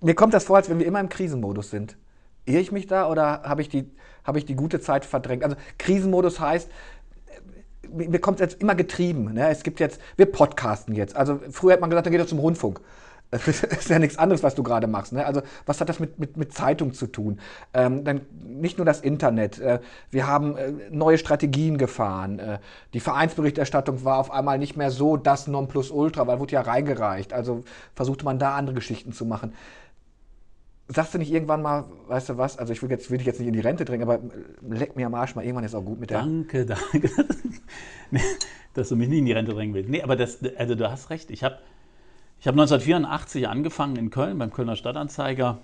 Mir 0.01 0.15
kommt 0.15 0.35
das 0.35 0.45
vor, 0.45 0.57
als 0.57 0.71
wenn 0.71 0.79
wir 0.79 0.87
immer 0.87 1.01
im 1.01 1.09
Krisenmodus 1.09 1.71
sind. 1.71 1.97
Irre 2.45 2.61
ich 2.61 2.71
mich 2.73 2.87
da 2.87 3.11
oder 3.11 3.43
habe 3.43 3.63
ich, 3.63 3.69
die, 3.69 3.91
hab 4.23 4.37
ich 4.37 4.45
die 4.45 4.55
gute 4.55 4.81
Zeit 4.81 5.05
verdrängt? 5.05 5.43
Also 5.43 5.57
Krisenmodus 5.79 6.39
heißt, 6.41 6.69
äh, 7.27 8.09
mir 8.09 8.21
kommt 8.21 8.41
es 8.41 8.41
jetzt 8.43 8.61
immer 8.61 8.75
getrieben. 8.75 9.33
Ne? 9.33 9.49
Es 9.49 9.63
gibt 9.63 9.81
jetzt, 9.81 10.01
wir 10.17 10.27
podcasten 10.27 10.95
jetzt. 10.95 11.17
Also 11.17 11.41
früher 11.51 11.73
hat 11.73 11.81
man 11.81 11.91
gesagt, 11.91 12.07
dann 12.07 12.13
geht 12.13 12.21
er 12.21 12.27
zum 12.27 12.39
Rundfunk. 12.39 12.81
Das 13.35 13.49
ist 13.65 13.89
ja 13.89 13.99
nichts 13.99 14.17
anderes, 14.17 14.43
was 14.43 14.55
du 14.55 14.63
gerade 14.63 14.87
machst. 14.87 15.13
Ne? 15.13 15.27
Also 15.27 15.43
was 15.67 15.81
hat 15.81 15.89
das 15.89 15.99
mit, 15.99 16.19
mit, 16.19 16.37
mit 16.37 16.53
Zeitung 16.53 16.93
zu 16.93 17.09
tun? 17.09 17.41
Ähm, 17.73 18.05
dann 18.05 18.21
nicht 18.45 18.79
nur 18.79 18.85
das 18.85 19.01
Internet. 19.01 19.59
Äh, 19.59 19.81
wir 20.11 20.27
haben 20.27 20.57
äh, 20.57 20.73
neue 20.91 21.19
Strategien 21.19 21.77
gefahren. 21.77 22.39
Äh, 22.39 22.59
die 22.93 23.01
Vereinsberichterstattung 23.01 24.05
war 24.05 24.19
auf 24.19 24.31
einmal 24.31 24.59
nicht 24.59 24.77
mehr 24.77 24.91
so 24.91 25.17
das 25.17 25.49
Nonplusultra, 25.49 26.27
weil 26.29 26.39
wurde 26.39 26.53
ja 26.53 26.61
reingereicht. 26.61 27.33
Also 27.33 27.65
versuchte 27.95 28.25
man 28.25 28.39
da 28.39 28.55
andere 28.55 28.75
Geschichten 28.77 29.13
zu 29.13 29.25
machen. 29.25 29.53
Sagst 30.87 31.15
du 31.15 31.19
nicht 31.19 31.33
irgendwann 31.33 31.63
mal, 31.63 31.87
weißt 32.09 32.29
du 32.29 32.39
was, 32.39 32.59
also 32.59 32.73
ich 32.73 32.83
will, 32.83 32.91
jetzt, 32.91 33.11
will 33.11 33.19
dich 33.19 33.27
jetzt 33.27 33.41
nicht 33.41 33.49
in 33.49 33.55
die 33.55 33.61
Rente 33.61 33.85
drängen, 33.87 34.09
aber 34.09 34.21
leck 34.61 34.97
mir 34.97 35.07
am 35.07 35.15
Arsch 35.15 35.35
mal, 35.35 35.43
irgendwann 35.43 35.65
ist 35.65 35.75
auch 35.75 35.85
gut 35.85 35.99
mit 35.99 36.11
der... 36.11 36.19
Danke, 36.19 36.67
danke, 36.67 37.11
dass 38.75 38.91
du 38.91 38.97
mich 38.97 39.09
nie 39.09 39.21
in 39.21 39.25
die 39.25 39.33
Rente 39.33 39.55
drängen 39.55 39.75
willst. 39.75 39.89
Nee, 39.89 40.03
aber 40.03 40.15
das, 40.15 40.41
also 40.59 40.75
du 40.75 40.91
hast 40.91 41.09
recht, 41.09 41.31
ich 41.31 41.43
habe 41.43 41.57
ich 42.45 42.49
habe 42.49 42.61
1984 42.61 43.49
angefangen 43.49 43.97
in 43.97 44.11
Köln 44.11 44.37
beim 44.37 44.53
Kölner 44.53 44.77
Stadtanzeiger, 44.77 45.61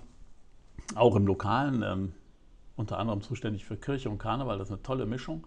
auch 0.95 1.15
im 1.15 1.27
Lokalen, 1.27 1.83
ähm, 1.83 2.13
unter 2.75 2.97
anderem 2.97 3.21
zuständig 3.21 3.65
für 3.65 3.77
Kirche 3.77 4.09
und 4.09 4.17
Karneval, 4.17 4.57
das 4.57 4.69
ist 4.69 4.73
eine 4.73 4.81
tolle 4.81 5.05
Mischung. 5.05 5.45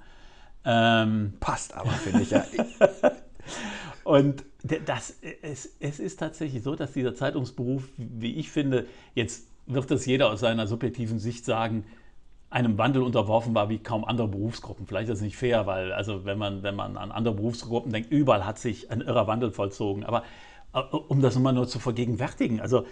Ähm, 0.64 1.32
Passt 1.40 1.74
aber, 1.74 1.90
finde 1.90 2.22
ich 2.22 2.30
ja. 2.30 2.44
und 4.04 4.44
das, 4.62 5.16
es, 5.42 5.74
es 5.80 5.98
ist 5.98 6.20
tatsächlich 6.20 6.62
so, 6.62 6.76
dass 6.76 6.92
dieser 6.92 7.16
Zeitungsberuf, 7.16 7.82
wie 7.96 8.36
ich 8.36 8.52
finde, 8.52 8.86
jetzt 9.16 9.48
wird 9.66 9.90
das 9.90 10.06
jeder 10.06 10.30
aus 10.30 10.38
seiner 10.38 10.68
subjektiven 10.68 11.18
Sicht 11.18 11.44
sagen, 11.44 11.84
einem 12.48 12.78
Wandel 12.78 13.02
unterworfen 13.02 13.56
war 13.56 13.68
wie 13.68 13.78
kaum 13.78 14.04
andere 14.04 14.28
Berufsgruppen. 14.28 14.86
Vielleicht 14.86 15.08
ist 15.08 15.18
das 15.18 15.22
nicht 15.22 15.36
fair, 15.36 15.66
weil 15.66 15.92
also 15.92 16.24
wenn 16.24 16.38
man, 16.38 16.62
wenn 16.62 16.76
man 16.76 16.96
an 16.96 17.10
andere 17.10 17.34
Berufsgruppen 17.34 17.92
denkt, 17.92 18.12
überall 18.12 18.46
hat 18.46 18.60
sich 18.60 18.92
ein 18.92 19.00
irrer 19.00 19.26
Wandel 19.26 19.50
vollzogen. 19.50 20.04
Aber 20.04 20.22
um 20.74 21.20
das 21.20 21.38
mal 21.38 21.52
nur 21.52 21.68
zu 21.68 21.78
vergegenwärtigen. 21.78 22.60
Also 22.60 22.84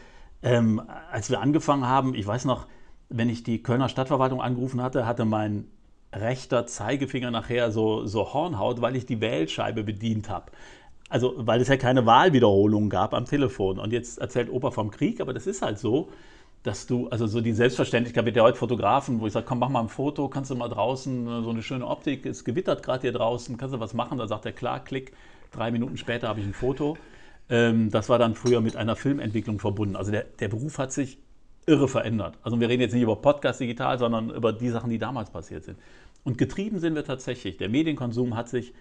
ähm, 0.43 0.83
als 1.11 1.31
wir 1.31 1.41
angefangen 1.41 1.87
haben, 1.87 2.15
ich 2.15 2.27
weiß 2.27 2.45
noch, 2.45 2.67
wenn 3.09 3.29
ich 3.29 3.43
die 3.43 3.63
Kölner 3.63 3.89
Stadtverwaltung 3.89 4.41
angerufen 4.41 4.83
hatte, 4.83 5.07
hatte 5.07 5.25
mein 5.25 5.67
rechter 6.13 6.67
Zeigefinger 6.67 7.31
nachher 7.31 7.71
so, 7.73 8.07
so 8.07 8.33
Hornhaut, 8.33 8.81
weil 8.81 8.97
ich 8.97 9.07
die 9.07 9.21
Wählscheibe 9.21 9.83
bedient 9.83 10.29
habe. 10.29 10.53
Also, 11.09 11.35
weil 11.37 11.61
es 11.61 11.69
ja 11.69 11.77
keine 11.77 12.07
Wahlwiederholung 12.07 12.89
gab 12.89 13.15
am 13.15 13.27
Telefon. 13.27 13.79
Und 13.79 13.93
jetzt 13.93 14.19
erzählt 14.19 14.51
Opa 14.51 14.71
vom 14.71 14.91
Krieg, 14.91 15.21
aber 15.21 15.35
das 15.35 15.47
ist 15.47 15.63
halt 15.63 15.79
so, 15.79 16.09
dass 16.63 16.87
du, 16.87 17.09
also 17.09 17.27
so 17.27 17.41
die 17.41 17.53
Selbstverständlichkeit 17.53 18.25
mit 18.25 18.37
der 18.37 18.45
heute 18.45 18.57
Fotografen, 18.57 19.21
wo 19.21 19.27
ich 19.27 19.33
sage, 19.33 19.47
komm, 19.47 19.59
mach 19.59 19.69
mal 19.69 19.81
ein 19.81 19.89
Foto, 19.89 20.29
kannst 20.29 20.51
du 20.51 20.55
mal 20.55 20.69
draußen, 20.69 21.43
so 21.43 21.51
eine 21.51 21.63
schöne 21.63 21.87
Optik, 21.87 22.25
es 22.25 22.45
gewittert 22.45 22.83
gerade 22.83 23.03
hier 23.03 23.13
draußen, 23.13 23.57
kannst 23.57 23.75
du 23.75 23.81
was 23.81 23.95
machen? 23.95 24.19
Da 24.19 24.29
sagt 24.29 24.47
er, 24.47 24.53
klar, 24.53 24.81
klick, 24.81 25.13
drei 25.51 25.71
Minuten 25.71 25.97
später 25.97 26.29
habe 26.29 26.41
ich 26.41 26.47
ein 26.47 26.55
Foto. 26.55 26.97
Ähm, 27.53 27.91
das 27.91 28.09
war 28.09 28.19
dann 28.19 28.35
früher 28.35 28.63
mit 28.63 28.77
einer 28.77 28.97
Filmentwicklung 28.97 29.59
verbunden. 29.59 29.95
Also 29.95 30.11
der, 30.11 30.25
der 30.25 30.49
Beruf 30.49 30.79
hat 30.79 30.91
sich 30.91 31.19
irre 31.67 31.87
verändert. 31.87 32.39
Also 32.43 32.59
wir 32.59 32.69
reden 32.69 32.81
jetzt 32.81 32.95
nicht 32.95 33.03
über 33.03 33.17
Podcast 33.17 33.61
digital, 33.61 33.99
sondern 33.99 34.31
über 34.31 34.55
die 34.55 34.71
Sachen, 34.71 34.89
die 34.89 34.99
damals 34.99 35.31
passiert 35.31 35.65
sind. 35.65 35.79
Und 36.25 36.39
getrieben 36.39 36.79
sind 36.79 36.95
wir 36.95 37.05
tatsächlich. 37.05 37.59
Der 37.59 37.69
Medienkonsum 37.69 38.37
hat 38.37 38.49
sich 38.49 38.73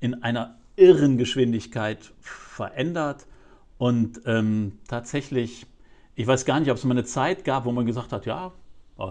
in 0.00 0.22
einer 0.22 0.58
irren 0.76 1.16
Geschwindigkeit 1.16 2.12
verändert 2.20 3.26
und 3.78 4.20
ähm, 4.26 4.78
tatsächlich, 4.86 5.66
ich 6.14 6.26
weiß 6.26 6.44
gar 6.44 6.60
nicht, 6.60 6.70
ob 6.70 6.76
es 6.76 6.84
mal 6.84 6.92
eine 6.92 7.04
Zeit 7.04 7.46
gab, 7.46 7.64
wo 7.64 7.72
man 7.72 7.86
gesagt 7.86 8.12
hat, 8.12 8.26
ja, 8.26 8.52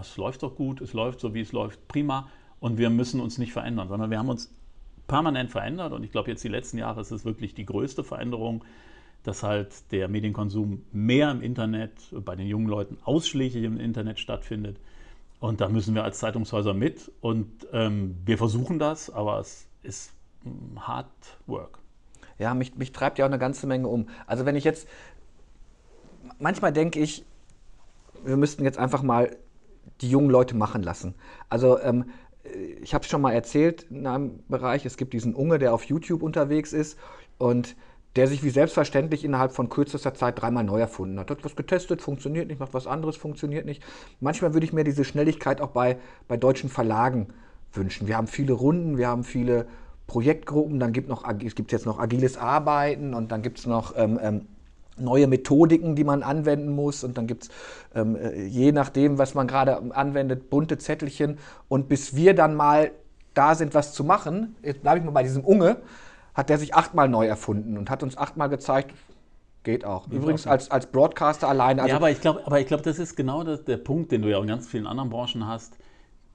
es 0.00 0.16
läuft 0.18 0.44
doch 0.44 0.54
gut, 0.54 0.80
es 0.80 0.92
läuft 0.92 1.18
so, 1.18 1.34
wie 1.34 1.40
es 1.40 1.50
läuft, 1.50 1.88
prima 1.88 2.28
und 2.60 2.78
wir 2.78 2.90
müssen 2.90 3.20
uns 3.20 3.38
nicht 3.38 3.52
verändern, 3.52 3.88
sondern 3.88 4.10
wir 4.10 4.20
haben 4.20 4.28
uns 4.28 4.54
permanent 5.08 5.50
verändert 5.50 5.92
und 5.92 6.04
ich 6.04 6.12
glaube 6.12 6.30
jetzt 6.30 6.44
die 6.44 6.48
letzten 6.48 6.78
Jahre 6.78 7.00
ist 7.00 7.10
es 7.10 7.24
wirklich 7.24 7.54
die 7.54 7.66
größte 7.66 8.04
Veränderung, 8.04 8.64
dass 9.22 9.42
halt 9.42 9.90
der 9.92 10.08
Medienkonsum 10.08 10.82
mehr 10.92 11.30
im 11.30 11.42
Internet, 11.42 11.92
bei 12.24 12.36
den 12.36 12.46
jungen 12.46 12.68
Leuten 12.68 12.98
ausschließlich 13.04 13.64
im 13.64 13.78
Internet 13.78 14.18
stattfindet. 14.18 14.78
Und 15.40 15.60
da 15.60 15.68
müssen 15.68 15.94
wir 15.94 16.04
als 16.04 16.18
Zeitungshäuser 16.18 16.74
mit. 16.74 17.10
Und 17.20 17.66
ähm, 17.72 18.16
wir 18.24 18.38
versuchen 18.38 18.78
das, 18.78 19.10
aber 19.10 19.40
es 19.40 19.66
ist 19.82 20.12
hard 20.76 21.06
work. 21.46 21.78
Ja, 22.38 22.54
mich, 22.54 22.76
mich 22.76 22.92
treibt 22.92 23.18
ja 23.18 23.24
auch 23.24 23.30
eine 23.30 23.38
ganze 23.38 23.66
Menge 23.66 23.88
um. 23.88 24.08
Also 24.26 24.46
wenn 24.46 24.56
ich 24.56 24.64
jetzt, 24.64 24.88
manchmal 26.38 26.72
denke 26.72 27.00
ich, 27.00 27.24
wir 28.24 28.36
müssten 28.36 28.64
jetzt 28.64 28.78
einfach 28.78 29.02
mal 29.02 29.36
die 30.00 30.10
jungen 30.10 30.30
Leute 30.30 30.56
machen 30.56 30.82
lassen. 30.82 31.14
Also 31.48 31.78
ähm, 31.80 32.06
ich 32.80 32.94
habe 32.94 33.04
es 33.04 33.10
schon 33.10 33.20
mal 33.20 33.32
erzählt 33.32 33.86
in 33.90 34.06
einem 34.06 34.40
Bereich, 34.48 34.86
es 34.86 34.96
gibt 34.96 35.12
diesen 35.12 35.34
Unge, 35.34 35.58
der 35.58 35.74
auf 35.74 35.84
YouTube 35.84 36.22
unterwegs 36.22 36.72
ist 36.72 36.98
und 37.38 37.76
der 38.16 38.26
sich 38.26 38.42
wie 38.42 38.50
selbstverständlich 38.50 39.24
innerhalb 39.24 39.52
von 39.52 39.68
kürzester 39.68 40.14
Zeit 40.14 40.40
dreimal 40.40 40.64
neu 40.64 40.80
erfunden 40.80 41.18
hat. 41.18 41.30
Hat 41.30 41.44
was 41.44 41.54
getestet, 41.54 42.02
funktioniert 42.02 42.48
nicht, 42.48 42.58
macht 42.58 42.74
was 42.74 42.86
anderes, 42.86 43.16
funktioniert 43.16 43.66
nicht. 43.66 43.82
Manchmal 44.20 44.52
würde 44.52 44.66
ich 44.66 44.72
mir 44.72 44.84
diese 44.84 45.04
Schnelligkeit 45.04 45.60
auch 45.60 45.70
bei, 45.70 45.98
bei 46.26 46.36
deutschen 46.36 46.70
Verlagen 46.70 47.28
wünschen. 47.72 48.08
Wir 48.08 48.16
haben 48.16 48.26
viele 48.26 48.52
Runden, 48.52 48.98
wir 48.98 49.08
haben 49.08 49.22
viele 49.22 49.66
Projektgruppen, 50.08 50.80
dann 50.80 50.92
gibt 50.92 51.08
noch, 51.08 51.24
es 51.44 51.54
gibt 51.54 51.70
jetzt 51.70 51.86
noch 51.86 52.00
agiles 52.00 52.36
Arbeiten 52.36 53.14
und 53.14 53.30
dann 53.30 53.42
gibt 53.42 53.60
es 53.60 53.66
noch 53.66 53.94
ähm, 53.96 54.18
ähm, 54.20 54.46
neue 55.00 55.28
Methodiken, 55.28 55.94
die 55.94 56.04
man 56.04 56.24
anwenden 56.24 56.74
muss. 56.74 57.04
Und 57.04 57.16
dann 57.16 57.28
gibt 57.28 57.44
es, 57.44 57.50
ähm, 57.94 58.16
äh, 58.16 58.44
je 58.44 58.72
nachdem, 58.72 59.18
was 59.18 59.34
man 59.34 59.46
gerade 59.46 59.80
anwendet, 59.94 60.50
bunte 60.50 60.78
Zettelchen. 60.78 61.38
Und 61.68 61.88
bis 61.88 62.16
wir 62.16 62.34
dann 62.34 62.54
mal 62.54 62.90
da 63.34 63.54
sind, 63.54 63.74
was 63.74 63.92
zu 63.92 64.04
machen, 64.04 64.56
jetzt 64.62 64.82
bleibe 64.82 64.98
ich 64.98 65.04
mal 65.04 65.12
bei 65.12 65.22
diesem 65.22 65.44
Unge, 65.44 65.76
hat 66.40 66.48
der 66.48 66.58
sich 66.58 66.74
achtmal 66.74 67.08
neu 67.08 67.26
erfunden 67.26 67.78
und 67.78 67.90
hat 67.90 68.02
uns 68.02 68.16
achtmal 68.16 68.48
gezeigt, 68.48 68.94
geht 69.62 69.84
auch. 69.84 70.08
Übrigens. 70.08 70.46
Als, 70.46 70.70
als 70.70 70.86
Broadcaster 70.86 71.48
alleine. 71.48 71.82
Also 71.82 71.90
ja, 71.90 71.96
aber 71.96 72.10
ich 72.10 72.20
glaube, 72.20 72.42
glaub, 72.64 72.82
das 72.82 72.98
ist 72.98 73.14
genau 73.14 73.44
das, 73.44 73.64
der 73.64 73.76
Punkt, 73.76 74.10
den 74.10 74.22
du 74.22 74.30
ja 74.30 74.38
auch 74.38 74.42
in 74.42 74.48
ganz 74.48 74.68
vielen 74.68 74.86
anderen 74.86 75.10
Branchen 75.10 75.46
hast. 75.46 75.76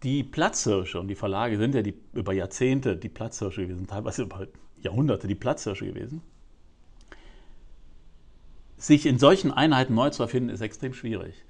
Die 0.03 0.23
Platzhirsche 0.23 0.99
und 0.99 1.07
die 1.07 1.15
Verlage 1.15 1.57
sind 1.57 1.75
ja 1.75 1.81
die, 1.81 1.95
über 2.13 2.33
Jahrzehnte 2.33 2.95
die 2.95 3.09
Platzhirsche 3.09 3.61
gewesen, 3.61 3.87
teilweise 3.87 4.23
über 4.23 4.47
Jahrhunderte 4.81 5.27
die 5.27 5.35
Platzhirsche 5.35 5.85
gewesen 5.85 6.21
sich 8.77 9.05
in 9.05 9.19
solchen 9.19 9.51
Einheiten 9.51 9.95
neu 9.95 10.09
zu 10.09 10.23
erfinden, 10.23 10.49
ist 10.49 10.61
extrem 10.61 10.93
schwierig. 10.93 11.43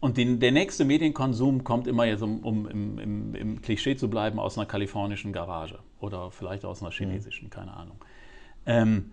Und 0.00 0.16
den, 0.16 0.40
der 0.40 0.50
nächste 0.50 0.86
Medienkonsum 0.86 1.62
kommt 1.62 1.86
immer 1.86 2.06
jetzt, 2.06 2.22
um, 2.22 2.40
um 2.40 2.66
im, 2.66 2.98
im, 2.98 3.34
im, 3.34 3.62
Klischee 3.62 3.96
zu 3.96 4.08
bleiben, 4.08 4.38
aus 4.38 4.56
einer 4.56 4.66
kalifornischen 4.66 5.32
Garage 5.32 5.78
oder 6.00 6.30
vielleicht 6.30 6.64
aus 6.64 6.80
einer 6.82 6.90
chinesischen, 6.90 7.46
mhm. 7.46 7.50
keine 7.50 7.74
Ahnung. 7.74 7.96
Ähm, 8.64 9.12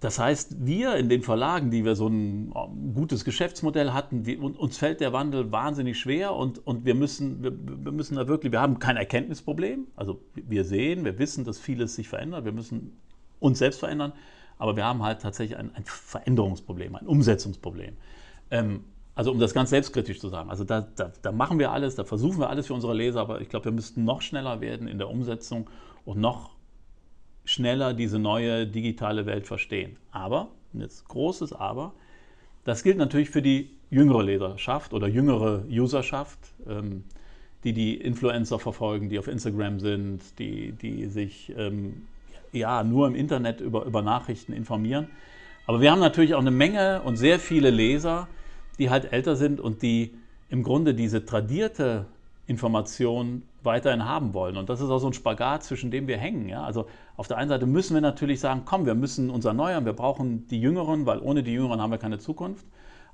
das 0.00 0.20
heißt, 0.20 0.64
wir 0.64 0.94
in 0.94 1.08
den 1.08 1.22
Verlagen, 1.22 1.72
die 1.72 1.84
wir 1.84 1.96
so 1.96 2.06
ein 2.06 2.52
gutes 2.94 3.24
Geschäftsmodell 3.24 3.92
hatten, 3.92 4.26
wir, 4.26 4.40
uns 4.40 4.78
fällt 4.78 5.00
der 5.00 5.12
Wandel 5.12 5.50
wahnsinnig 5.50 5.98
schwer 5.98 6.34
und, 6.34 6.64
und 6.64 6.84
wir, 6.84 6.94
müssen, 6.94 7.42
wir, 7.42 7.52
wir, 7.84 7.90
müssen 7.90 8.14
da 8.14 8.28
wirklich, 8.28 8.52
wir 8.52 8.60
haben 8.60 8.78
kein 8.78 8.96
Erkenntnisproblem. 8.96 9.88
Also 9.96 10.20
wir 10.34 10.64
sehen, 10.64 11.04
wir 11.04 11.18
wissen, 11.18 11.44
dass 11.44 11.58
vieles 11.58 11.96
sich 11.96 12.08
verändert, 12.08 12.44
wir 12.44 12.52
müssen 12.52 12.96
uns 13.40 13.58
selbst 13.58 13.80
verändern. 13.80 14.12
Aber 14.58 14.76
wir 14.76 14.84
haben 14.84 15.02
halt 15.02 15.20
tatsächlich 15.20 15.58
ein, 15.58 15.74
ein 15.74 15.84
Veränderungsproblem, 15.84 16.94
ein 16.94 17.06
Umsetzungsproblem. 17.06 17.96
Ähm, 18.52 18.84
also 19.18 19.32
um 19.32 19.40
das 19.40 19.52
ganz 19.52 19.70
selbstkritisch 19.70 20.20
zu 20.20 20.28
sagen. 20.28 20.48
Also 20.48 20.62
da, 20.62 20.86
da, 20.94 21.10
da, 21.20 21.32
machen 21.32 21.58
wir 21.58 21.72
alles, 21.72 21.96
da 21.96 22.04
versuchen 22.04 22.38
wir 22.38 22.50
alles 22.50 22.68
für 22.68 22.74
unsere 22.74 22.94
Leser, 22.94 23.20
aber 23.20 23.40
ich 23.40 23.48
glaube, 23.48 23.64
wir 23.64 23.72
müssten 23.72 24.04
noch 24.04 24.22
schneller 24.22 24.60
werden 24.60 24.86
in 24.86 24.96
der 24.96 25.10
Umsetzung 25.10 25.68
und 26.04 26.20
noch 26.20 26.50
schneller 27.44 27.94
diese 27.94 28.20
neue 28.20 28.64
digitale 28.64 29.26
Welt 29.26 29.48
verstehen. 29.48 29.96
Aber, 30.12 30.50
jetzt 30.72 31.08
großes 31.08 31.52
Aber, 31.52 31.94
das 32.62 32.84
gilt 32.84 32.96
natürlich 32.96 33.28
für 33.28 33.42
die 33.42 33.70
jüngere 33.90 34.22
Leserschaft 34.22 34.92
oder 34.92 35.08
jüngere 35.08 35.64
Userschaft, 35.68 36.38
ähm, 36.68 37.02
die 37.64 37.72
die 37.72 37.96
Influencer 37.96 38.60
verfolgen, 38.60 39.08
die 39.08 39.18
auf 39.18 39.26
Instagram 39.26 39.80
sind, 39.80 40.38
die, 40.38 40.70
die 40.70 41.06
sich 41.06 41.52
ähm, 41.56 42.06
ja, 42.52 42.84
nur 42.84 43.08
im 43.08 43.16
Internet 43.16 43.60
über, 43.60 43.84
über 43.84 44.00
Nachrichten 44.00 44.52
informieren. 44.52 45.08
Aber 45.66 45.80
wir 45.80 45.90
haben 45.90 45.98
natürlich 45.98 46.36
auch 46.36 46.40
eine 46.40 46.52
Menge 46.52 47.02
und 47.02 47.16
sehr 47.16 47.40
viele 47.40 47.70
Leser, 47.70 48.28
die 48.78 48.90
halt 48.90 49.12
älter 49.12 49.36
sind 49.36 49.60
und 49.60 49.82
die 49.82 50.14
im 50.48 50.62
Grunde 50.62 50.94
diese 50.94 51.24
tradierte 51.24 52.06
Information 52.46 53.42
weiterhin 53.62 54.04
haben 54.04 54.32
wollen. 54.32 54.56
Und 54.56 54.70
das 54.70 54.80
ist 54.80 54.88
auch 54.88 54.98
so 54.98 55.08
ein 55.08 55.12
Spagat, 55.12 55.64
zwischen 55.64 55.90
dem 55.90 56.06
wir 56.06 56.16
hängen. 56.16 56.48
Ja? 56.48 56.62
Also 56.62 56.86
auf 57.16 57.28
der 57.28 57.36
einen 57.36 57.50
Seite 57.50 57.66
müssen 57.66 57.94
wir 57.94 58.00
natürlich 58.00 58.40
sagen, 58.40 58.62
komm, 58.64 58.86
wir 58.86 58.94
müssen 58.94 59.28
uns 59.28 59.44
erneuern, 59.44 59.84
wir 59.84 59.92
brauchen 59.92 60.46
die 60.48 60.60
Jüngeren, 60.60 61.04
weil 61.04 61.18
ohne 61.18 61.42
die 61.42 61.52
Jüngeren 61.52 61.82
haben 61.82 61.90
wir 61.90 61.98
keine 61.98 62.18
Zukunft. 62.18 62.64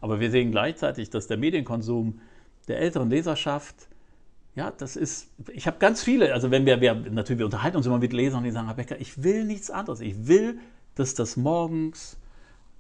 Aber 0.00 0.20
wir 0.20 0.30
sehen 0.30 0.52
gleichzeitig, 0.52 1.10
dass 1.10 1.26
der 1.26 1.38
Medienkonsum 1.38 2.20
der 2.68 2.78
älteren 2.78 3.10
Leserschaft 3.10 3.88
ja, 4.56 4.70
das 4.70 4.94
ist, 4.94 5.32
ich 5.52 5.66
habe 5.66 5.78
ganz 5.78 6.02
viele, 6.02 6.32
also 6.32 6.50
wenn 6.52 6.64
wir, 6.64 6.80
wir, 6.80 6.94
natürlich, 6.94 7.40
wir 7.40 7.46
unterhalten 7.46 7.76
uns 7.76 7.86
immer 7.86 7.98
mit 7.98 8.12
Lesern, 8.12 8.44
die 8.44 8.52
sagen, 8.52 8.66
Herr 8.66 8.76
Becker, 8.76 9.00
ich 9.00 9.22
will 9.24 9.44
nichts 9.44 9.68
anderes. 9.68 10.00
Ich 10.00 10.28
will, 10.28 10.58
dass 10.94 11.14
das 11.14 11.36
morgens 11.36 12.16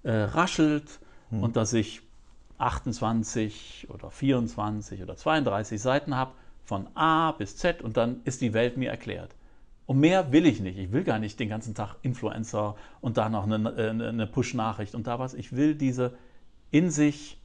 äh, 0.04 0.12
raschelt 0.12 1.00
hm. 1.30 1.42
und 1.42 1.56
dass 1.56 1.72
ich 1.72 2.02
28 2.58 3.88
oder 3.90 4.10
24 4.10 5.02
oder 5.02 5.16
32 5.16 5.80
Seiten 5.80 6.16
habe, 6.16 6.32
von 6.64 6.88
A 6.94 7.32
bis 7.32 7.56
Z 7.56 7.82
und 7.82 7.96
dann 7.96 8.22
ist 8.24 8.40
die 8.40 8.54
Welt 8.54 8.76
mir 8.76 8.90
erklärt. 8.90 9.34
Und 9.86 10.00
mehr 10.00 10.32
will 10.32 10.46
ich 10.46 10.60
nicht. 10.60 10.78
Ich 10.78 10.92
will 10.92 11.04
gar 11.04 11.18
nicht 11.18 11.38
den 11.38 11.50
ganzen 11.50 11.74
Tag 11.74 11.96
Influencer 12.02 12.74
und 13.02 13.18
da 13.18 13.28
noch 13.28 13.44
eine, 13.44 13.74
eine 13.74 14.26
Push-Nachricht 14.26 14.94
und 14.94 15.06
da 15.06 15.18
was. 15.18 15.34
Ich 15.34 15.54
will 15.54 15.74
diese 15.74 16.14
in 16.70 16.90
sich 16.90 17.38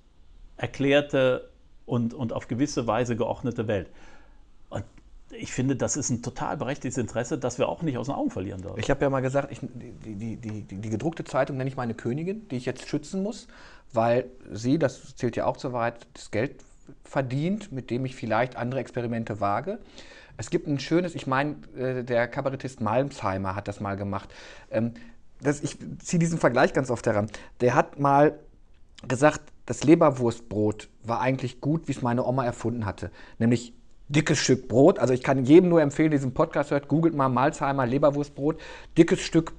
erklärte 0.56 1.50
und, 1.86 2.14
und 2.14 2.32
auf 2.32 2.48
gewisse 2.48 2.88
Weise 2.88 3.18
geordnete 3.18 3.68
Welt 3.68 3.90
ich 5.32 5.52
finde, 5.52 5.76
das 5.76 5.96
ist 5.98 6.10
ein 6.10 6.22
total 6.22 6.58
berechtigtes 6.58 6.98
Interesse, 6.98 7.38
das 7.38 7.58
wir 7.58 7.70
auch 7.70 7.82
nicht 7.82 7.98
aus 7.98 8.08
den 8.08 8.16
Augen 8.16 8.32
verlieren 8.32 8.62
dürfen. 8.62 8.80
Ich 8.80 8.90
habe 8.90 9.02
ja 9.02 9.10
mal 9.10 9.22
gesagt, 9.22 9.52
ich, 9.52 9.60
die, 9.62 10.16
die, 10.16 10.36
die, 10.38 10.62
die, 10.64 10.90
gedruckte 10.90 11.24
Zeitung 11.24 11.58
nenne 11.58 11.70
ich 11.70 11.78
meine 11.78 11.94
Königin, 11.94 12.48
die 12.50 12.58
ich 12.58 12.66
jetzt 12.66 12.88
schützen 12.88 13.24
muss, 13.24 13.48
weil 13.94 14.26
sie, 14.52 14.80
das 14.80 15.16
zählt 15.16 15.36
ja 15.36 15.46
auch 15.46 15.58
zu 15.58 15.74
weit, 15.74 16.08
das 16.14 16.32
Geld 16.32 16.64
verdient, 17.04 17.72
mit 17.72 17.90
dem 17.90 18.06
ich 18.06 18.16
vielleicht 18.16 18.56
andere 18.56 18.80
Experimente 18.80 19.40
wage. 19.40 19.80
Es 20.38 20.50
gibt 20.50 20.68
ein 20.68 20.80
schönes, 20.80 21.16
ich 21.16 21.28
meine, 21.28 21.56
äh, 21.78 22.04
der 22.04 22.28
Kabarettist 22.28 22.82
Malmsheimer 22.82 23.56
hat 23.56 23.68
das 23.68 23.80
mal 23.80 23.98
gemacht. 23.98 24.34
Ähm, 24.72 24.94
das, 25.42 25.62
ich 25.62 25.78
ziehe 26.00 26.20
diesen 26.20 26.40
Vergleich 26.40 26.74
ganz 26.74 26.90
oft 26.90 27.06
heran. 27.06 27.30
Der 27.62 27.76
hat 27.76 28.00
mal 28.00 28.40
gesagt, 29.08 29.42
das 29.66 29.84
Leberwurstbrot 29.84 30.90
war 31.04 31.22
eigentlich 31.22 31.62
gut, 31.62 31.88
wie 31.88 31.92
es 31.92 32.02
meine 32.02 32.26
Oma 32.26 32.44
erfunden 32.44 32.86
hatte. 32.86 33.12
Nämlich 33.38 33.74
dickes 34.10 34.40
Stück 34.40 34.68
Brot. 34.68 35.00
Also 35.00 35.14
ich 35.14 35.24
kann 35.24 35.46
jedem 35.46 35.70
nur 35.70 35.82
empfehlen, 35.82 36.12
diesen 36.12 36.34
Podcast 36.34 36.72
hört, 36.72 36.88
googelt 36.88 37.16
mal 37.16 37.30
Malzheimer 37.30 37.86
Leberwurstbrot, 37.86 38.60
dickes 38.98 39.22
Stück 39.22 39.54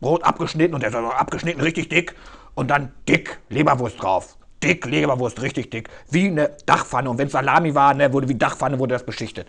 Brot 0.00 0.24
abgeschnitten 0.24 0.74
und 0.74 0.84
ist 0.84 0.94
also 0.94 1.08
abgeschnitten 1.08 1.60
richtig 1.60 1.88
dick 1.88 2.14
und 2.54 2.70
dann 2.70 2.92
dick 3.08 3.38
Leberwurst 3.48 4.00
drauf. 4.02 4.36
Dick 4.62 4.86
Leberwurst, 4.86 5.42
richtig 5.42 5.70
dick. 5.70 5.88
Wie 6.10 6.28
eine 6.28 6.52
Dachpfanne. 6.66 7.10
Und 7.10 7.18
wenn 7.18 7.26
es 7.26 7.32
Salami 7.32 7.74
war, 7.74 7.94
ne, 7.94 8.12
wurde 8.12 8.28
wie 8.28 8.36
Dachpfanne, 8.36 8.78
wurde 8.78 8.94
das 8.94 9.04
beschichtet. 9.04 9.48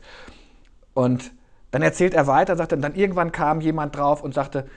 Und 0.94 1.32
dann 1.72 1.82
erzählt 1.82 2.14
er 2.14 2.26
weiter, 2.28 2.56
sagt 2.56 2.72
er, 2.72 2.78
dann 2.78 2.96
irgendwann 2.96 3.32
kam 3.32 3.62
jemand 3.62 3.96
drauf 3.96 4.24
und 4.24 4.34
sagte, 4.34 4.68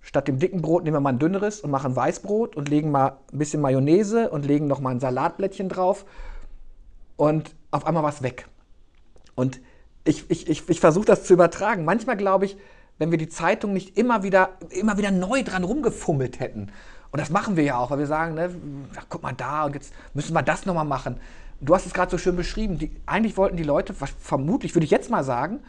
statt 0.00 0.28
dem 0.28 0.38
dicken 0.38 0.62
Brot 0.62 0.84
nehmen 0.84 0.96
wir 0.96 1.00
mal 1.00 1.12
ein 1.12 1.18
dünneres 1.18 1.60
und 1.60 1.70
machen 1.70 1.96
Weißbrot 1.96 2.56
und 2.56 2.68
legen 2.68 2.90
mal 2.90 3.18
ein 3.32 3.38
bisschen 3.38 3.60
Mayonnaise 3.60 4.30
und 4.30 4.44
legen 4.44 4.66
noch 4.66 4.80
mal 4.80 4.90
ein 4.90 5.00
Salatblättchen 5.00 5.68
drauf. 5.68 6.04
Und 7.16 7.54
auf 7.70 7.86
einmal 7.86 8.02
war 8.02 8.10
es 8.10 8.22
weg. 8.22 8.46
Und 9.36 9.60
ich, 10.04 10.28
ich, 10.28 10.48
ich, 10.48 10.68
ich 10.68 10.80
versuche 10.80 11.04
das 11.04 11.22
zu 11.24 11.34
übertragen. 11.34 11.84
Manchmal 11.84 12.16
glaube 12.16 12.46
ich, 12.46 12.56
wenn 12.98 13.12
wir 13.12 13.18
die 13.18 13.28
Zeitung 13.28 13.72
nicht 13.72 13.96
immer 13.96 14.24
wieder, 14.24 14.50
immer 14.70 14.98
wieder 14.98 15.12
neu 15.12 15.44
dran 15.44 15.62
rumgefummelt 15.62 16.40
hätten. 16.40 16.72
Und 17.12 17.20
das 17.20 17.30
machen 17.30 17.56
wir 17.56 17.62
ja 17.62 17.78
auch, 17.78 17.90
weil 17.90 18.00
wir 18.00 18.06
sagen, 18.06 18.34
ne, 18.34 18.50
ach, 18.96 19.06
guck 19.08 19.22
mal 19.22 19.32
da 19.32 19.64
und 19.64 19.74
jetzt 19.74 19.92
müssen 20.14 20.34
wir 20.34 20.42
das 20.42 20.66
nochmal 20.66 20.84
machen. 20.84 21.20
Du 21.60 21.74
hast 21.74 21.86
es 21.86 21.94
gerade 21.94 22.10
so 22.10 22.18
schön 22.18 22.36
beschrieben. 22.36 22.78
Die, 22.78 22.90
eigentlich 23.06 23.36
wollten 23.36 23.56
die 23.56 23.62
Leute, 23.62 23.94
vermutlich 23.94 24.74
würde 24.74 24.84
ich 24.84 24.90
jetzt 24.90 25.10
mal 25.10 25.22
sagen, 25.22 25.60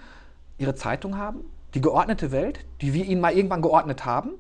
ihre 0.58 0.76
Zeitung 0.76 1.18
haben, 1.18 1.42
die 1.74 1.82
geordnete 1.82 2.32
Welt, 2.32 2.66
die 2.82 2.94
wir 2.94 3.06
ihnen 3.06 3.22
mal 3.22 3.34
irgendwann 3.34 3.62
geordnet 3.62 4.06
haben 4.06 4.32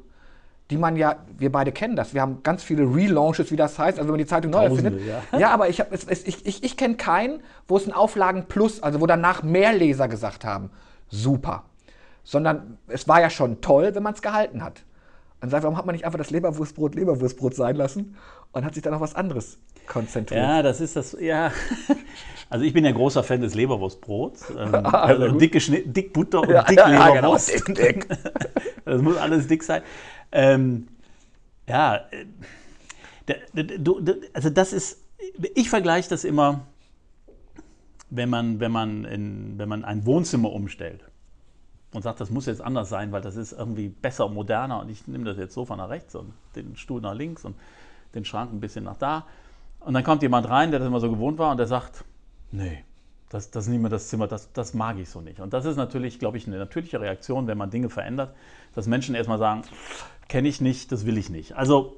die 0.69 0.77
man 0.77 0.97
ja, 0.97 1.17
wir 1.37 1.51
beide 1.51 1.71
kennen 1.71 1.95
das. 1.95 2.13
Wir 2.13 2.21
haben 2.21 2.43
ganz 2.43 2.63
viele 2.63 2.83
Relaunches, 2.83 3.51
wie 3.51 3.55
das 3.55 3.79
heißt, 3.79 3.97
also 3.97 4.07
wenn 4.07 4.13
man 4.13 4.19
die 4.19 4.25
Zeitung 4.25 4.51
neu 4.51 4.65
erfindet. 4.65 5.01
Ja. 5.05 5.23
ja, 5.39 5.49
aber 5.51 5.69
ich, 5.69 5.79
hab, 5.79 5.93
es, 5.93 6.03
es, 6.03 6.27
ich, 6.27 6.45
ich, 6.45 6.63
ich 6.63 6.77
kenne 6.77 6.95
keinen, 6.95 7.41
wo 7.67 7.77
es 7.77 7.87
ein 7.87 7.93
Auflagen 7.93 8.45
Plus, 8.47 8.83
also 8.83 8.99
wo 8.99 9.05
danach 9.05 9.43
mehr 9.43 9.73
Leser 9.73 10.07
gesagt 10.07 10.43
haben, 10.43 10.69
super. 11.07 11.63
Sondern 12.23 12.77
es 12.87 13.07
war 13.07 13.21
ja 13.21 13.29
schon 13.29 13.61
toll, 13.61 13.95
wenn 13.95 14.03
man 14.03 14.13
es 14.13 14.21
gehalten 14.21 14.61
hat. 14.61 14.83
Und 15.39 15.51
sagt, 15.51 15.63
warum 15.63 15.77
hat 15.77 15.85
man 15.85 15.93
nicht 15.93 16.03
einfach 16.03 16.17
das 16.17 16.31
Leberwurstbrot 16.31 16.95
Leberwurstbrot 16.95 17.53
sein 17.53 17.75
lassen 17.75 18.15
und 18.53 18.65
hat 18.65 18.73
sich 18.73 18.81
dann 18.81 18.95
auf 18.95 19.01
was 19.01 19.13
anderes 19.13 19.59
konzentriert? 19.85 20.41
Ja, 20.41 20.63
das 20.63 20.81
ist 20.81 20.95
das, 20.95 21.15
ja. 21.19 21.51
Also 22.49 22.63
ich 22.63 22.71
bin 22.71 22.85
ja 22.85 22.93
großer 22.93 23.23
Fan 23.23 23.41
des 23.41 23.55
Leberwurstbrots. 23.55 24.53
Ähm, 24.57 24.85
also 24.85 25.37
dick, 25.37 25.53
dick 25.93 26.13
Butter 26.13 26.41
und 26.41 26.49
ja, 26.49 26.63
dick 26.63 26.77
ja, 26.77 27.13
Leberwurst. 27.13 27.65
Genau, 27.65 27.79
dick, 27.79 28.07
dick. 28.07 28.17
das 28.85 29.01
muss 29.01 29.17
alles 29.17 29.47
dick 29.47 29.63
sein. 29.63 29.81
Ähm, 30.37 30.87
ja, 31.67 31.99
äh, 32.11 33.35
also 34.33 34.51
das 34.51 34.71
ist, 34.71 35.03
ich 35.55 35.67
vergleiche 35.67 36.09
das 36.09 36.23
immer, 36.23 36.61
wenn 38.11 38.29
man, 38.29 38.59
wenn, 38.59 38.71
man 38.71 39.03
in, 39.05 39.57
wenn 39.57 39.67
man 39.67 39.83
ein 39.83 40.05
Wohnzimmer 40.05 40.51
umstellt 40.53 41.03
und 41.91 42.03
sagt, 42.03 42.21
das 42.21 42.29
muss 42.29 42.45
jetzt 42.45 42.61
anders 42.61 42.87
sein, 42.87 43.11
weil 43.11 43.21
das 43.21 43.35
ist 43.35 43.51
irgendwie 43.51 43.89
besser, 43.89 44.29
moderner 44.29 44.79
und 44.79 44.89
ich 44.89 45.07
nehme 45.07 45.25
das 45.25 45.37
jetzt 45.37 45.55
Sofa 45.55 45.75
nach 45.75 45.89
rechts 45.89 46.13
und 46.13 46.33
den 46.55 46.75
Stuhl 46.75 47.01
nach 47.01 47.15
links 47.15 47.43
und 47.43 47.55
den 48.13 48.23
Schrank 48.23 48.53
ein 48.53 48.59
bisschen 48.59 48.83
nach 48.83 48.97
da. 48.97 49.25
Und 49.79 49.95
dann 49.95 50.03
kommt 50.03 50.21
jemand 50.21 50.47
rein, 50.47 50.69
der 50.69 50.79
das 50.79 50.87
immer 50.87 50.99
so 50.99 51.09
gewohnt 51.09 51.39
war 51.39 51.49
und 51.49 51.57
der 51.57 51.67
sagt, 51.67 52.05
nee, 52.51 52.83
das, 53.29 53.49
das 53.49 53.65
ist 53.65 53.71
nicht 53.71 53.81
mehr 53.81 53.89
das 53.89 54.07
Zimmer, 54.07 54.27
das, 54.27 54.53
das 54.53 54.75
mag 54.75 54.99
ich 54.99 55.09
so 55.09 55.19
nicht. 55.19 55.39
Und 55.39 55.53
das 55.53 55.65
ist 55.65 55.77
natürlich, 55.77 56.19
glaube 56.19 56.37
ich, 56.37 56.45
eine 56.45 56.59
natürliche 56.59 57.01
Reaktion, 57.01 57.47
wenn 57.47 57.57
man 57.57 57.71
Dinge 57.71 57.89
verändert, 57.89 58.35
dass 58.75 58.85
Menschen 58.85 59.15
erstmal 59.15 59.39
sagen, 59.39 59.63
kenne 60.27 60.47
ich 60.47 60.61
nicht, 60.61 60.91
das 60.91 61.05
will 61.05 61.17
ich 61.17 61.29
nicht. 61.29 61.55
Also 61.55 61.97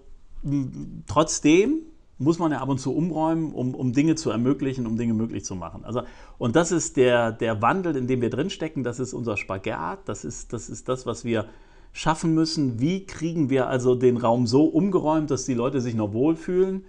trotzdem 1.07 1.81
muss 2.17 2.37
man 2.37 2.51
ja 2.51 2.59
ab 2.59 2.69
und 2.69 2.79
zu 2.79 2.93
umräumen, 2.93 3.53
um, 3.53 3.73
um 3.73 3.93
Dinge 3.93 4.15
zu 4.15 4.29
ermöglichen, 4.29 4.85
um 4.85 4.97
Dinge 4.97 5.13
möglich 5.13 5.45
zu 5.45 5.55
machen. 5.55 5.85
Also, 5.85 6.03
und 6.37 6.55
das 6.55 6.71
ist 6.71 6.97
der, 6.97 7.31
der 7.31 7.61
Wandel, 7.61 7.95
in 7.95 8.07
dem 8.07 8.21
wir 8.21 8.29
drinstecken, 8.29 8.83
das 8.83 8.99
ist 8.99 9.13
unser 9.13 9.37
Spagat, 9.37 9.99
das 10.05 10.25
ist 10.25 10.51
das, 10.51 10.69
ist 10.69 10.89
das 10.89 11.05
was 11.05 11.23
wir 11.23 11.45
schaffen 11.93 12.33
müssen. 12.33 12.79
Wie 12.79 13.05
kriegen 13.05 13.49
wir 13.49 13.67
also 13.67 13.95
den 13.95 14.17
Raum 14.17 14.47
so 14.47 14.65
umgeräumt, 14.65 15.31
dass 15.31 15.45
die 15.45 15.53
Leute 15.53 15.79
sich 15.79 15.95
noch 15.95 16.11
wohlfühlen 16.11 16.85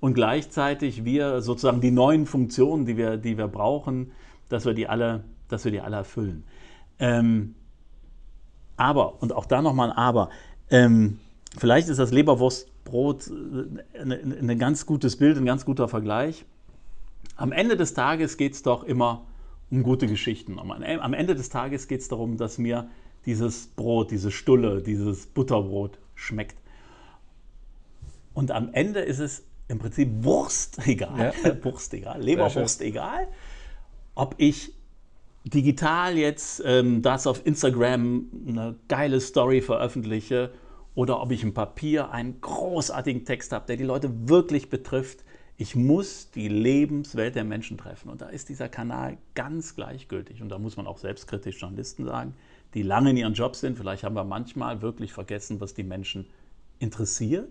und 0.00 0.14
gleichzeitig 0.14 1.04
wir 1.04 1.40
sozusagen 1.40 1.80
die 1.80 1.90
neuen 1.90 2.26
Funktionen, 2.26 2.84
die 2.84 2.96
wir, 2.98 3.16
die 3.16 3.38
wir 3.38 3.48
brauchen, 3.48 4.12
dass 4.50 4.66
wir 4.66 4.74
die 4.74 4.86
alle, 4.86 5.24
dass 5.48 5.64
wir 5.64 5.72
die 5.72 5.80
alle 5.80 5.96
erfüllen. 5.96 6.44
Ähm, 6.98 7.54
aber, 8.76 9.20
und 9.22 9.32
auch 9.32 9.46
da 9.46 9.60
nochmal 9.60 9.90
ein 9.90 9.96
Aber, 9.96 10.30
ähm, 10.70 11.18
vielleicht 11.56 11.88
ist 11.88 11.98
das 11.98 12.12
Leberwurstbrot 12.12 13.28
ein, 13.28 13.80
äh, 14.10 14.14
ein 14.40 14.58
ganz 14.58 14.86
gutes 14.86 15.16
Bild, 15.16 15.36
ein 15.36 15.46
ganz 15.46 15.64
guter 15.64 15.88
Vergleich. 15.88 16.44
Am 17.36 17.52
Ende 17.52 17.76
des 17.76 17.94
Tages 17.94 18.36
geht 18.36 18.54
es 18.54 18.62
doch 18.62 18.84
immer 18.84 19.26
um 19.70 19.82
gute 19.82 20.06
Geschichten. 20.06 20.58
Am 20.58 21.12
Ende 21.12 21.34
des 21.34 21.50
Tages 21.50 21.88
geht 21.88 22.00
es 22.00 22.08
darum, 22.08 22.36
dass 22.36 22.58
mir 22.58 22.88
dieses 23.26 23.66
Brot, 23.66 24.10
diese 24.10 24.30
Stulle, 24.30 24.82
dieses 24.82 25.26
Butterbrot 25.26 25.98
schmeckt. 26.14 26.56
Und 28.32 28.50
am 28.50 28.72
Ende 28.72 29.00
ist 29.00 29.18
es 29.18 29.42
im 29.68 29.78
Prinzip 29.78 30.08
Wurst 30.24 30.86
egal, 30.86 31.34
ja. 31.44 31.64
Wurst 31.64 31.92
egal, 31.92 32.22
Leberwurst 32.22 32.80
egal, 32.80 33.28
ob 34.14 34.34
ich 34.38 34.72
digital 35.50 36.16
jetzt 36.16 36.62
ähm, 36.64 37.02
das 37.02 37.26
auf 37.26 37.46
Instagram 37.46 38.26
eine 38.46 38.76
geile 38.88 39.20
Story 39.20 39.60
veröffentliche 39.60 40.50
oder 40.94 41.20
ob 41.22 41.30
ich 41.30 41.42
im 41.42 41.54
Papier 41.54 42.10
einen 42.10 42.40
großartigen 42.40 43.24
Text 43.24 43.52
habe, 43.52 43.66
der 43.66 43.76
die 43.76 43.84
Leute 43.84 44.28
wirklich 44.28 44.68
betrifft. 44.68 45.24
Ich 45.56 45.76
muss 45.76 46.30
die 46.30 46.48
Lebenswelt 46.48 47.34
der 47.34 47.44
Menschen 47.44 47.78
treffen. 47.78 48.08
Und 48.08 48.20
da 48.20 48.28
ist 48.28 48.48
dieser 48.48 48.68
Kanal 48.68 49.16
ganz 49.34 49.76
gleichgültig. 49.76 50.42
Und 50.42 50.48
da 50.48 50.58
muss 50.58 50.76
man 50.76 50.86
auch 50.86 50.98
selbstkritisch 50.98 51.60
Journalisten 51.60 52.04
sagen, 52.04 52.34
die 52.74 52.82
lange 52.82 53.10
in 53.10 53.16
ihren 53.16 53.34
Jobs 53.34 53.60
sind. 53.60 53.78
Vielleicht 53.78 54.04
haben 54.04 54.14
wir 54.14 54.24
manchmal 54.24 54.82
wirklich 54.82 55.12
vergessen, 55.12 55.60
was 55.60 55.74
die 55.74 55.84
Menschen 55.84 56.26
interessiert, 56.78 57.48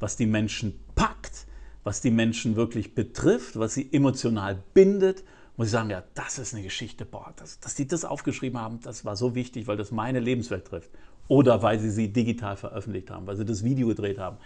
was 0.00 0.16
die 0.16 0.26
Menschen 0.26 0.78
packt, 0.94 1.46
was 1.84 2.00
die 2.00 2.10
Menschen 2.10 2.56
wirklich 2.56 2.94
betrifft, 2.94 3.58
was 3.58 3.74
sie 3.74 3.88
emotional 3.92 4.62
bindet. 4.74 5.24
Muss 5.58 5.66
ich 5.66 5.72
sagen, 5.72 5.90
ja, 5.90 6.04
das 6.14 6.38
ist 6.38 6.54
eine 6.54 6.62
Geschichte. 6.62 7.04
Boah, 7.04 7.34
das, 7.34 7.58
dass 7.58 7.74
die 7.74 7.88
das 7.88 8.04
aufgeschrieben 8.04 8.60
haben, 8.60 8.78
das 8.80 9.04
war 9.04 9.16
so 9.16 9.34
wichtig, 9.34 9.66
weil 9.66 9.76
das 9.76 9.90
meine 9.90 10.20
Lebenswelt 10.20 10.64
trifft. 10.64 10.88
Oder 11.26 11.62
weil 11.62 11.80
sie 11.80 11.90
sie 11.90 12.12
digital 12.12 12.56
veröffentlicht 12.56 13.10
haben, 13.10 13.26
weil 13.26 13.36
sie 13.36 13.44
das 13.44 13.64
Video 13.64 13.88
gedreht 13.88 14.18
haben. 14.18 14.36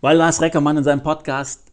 Weil 0.00 0.16
Lars 0.16 0.40
Reckermann 0.40 0.78
in 0.78 0.82
seinem 0.82 1.02
Podcast 1.02 1.70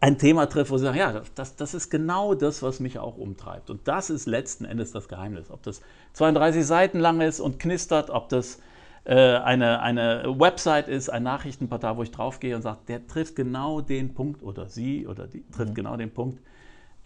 ein 0.00 0.18
Thema 0.18 0.44
trifft, 0.50 0.70
wo 0.70 0.76
sie 0.76 0.84
sagen, 0.84 0.98
ja, 0.98 1.22
das, 1.34 1.56
das 1.56 1.72
ist 1.72 1.88
genau 1.88 2.34
das, 2.34 2.62
was 2.62 2.78
mich 2.78 2.98
auch 2.98 3.16
umtreibt. 3.16 3.70
Und 3.70 3.88
das 3.88 4.10
ist 4.10 4.26
letzten 4.26 4.66
Endes 4.66 4.92
das 4.92 5.08
Geheimnis. 5.08 5.50
Ob 5.50 5.62
das 5.62 5.80
32 6.12 6.66
Seiten 6.66 7.00
lang 7.00 7.22
ist 7.22 7.40
und 7.40 7.58
knistert, 7.58 8.10
ob 8.10 8.28
das 8.28 8.60
äh, 9.04 9.14
eine, 9.14 9.80
eine 9.80 10.38
Website 10.38 10.88
ist, 10.88 11.08
ein 11.08 11.22
Nachrichtenportal, 11.22 11.96
wo 11.96 12.02
ich 12.02 12.10
draufgehe 12.10 12.54
und 12.54 12.60
sage, 12.60 12.80
der 12.86 13.06
trifft 13.06 13.34
genau 13.34 13.80
den 13.80 14.12
Punkt 14.12 14.42
oder 14.42 14.68
sie 14.68 15.06
oder 15.06 15.26
die 15.26 15.42
trifft 15.50 15.70
mhm. 15.70 15.74
genau 15.74 15.96
den 15.96 16.10
Punkt, 16.10 16.42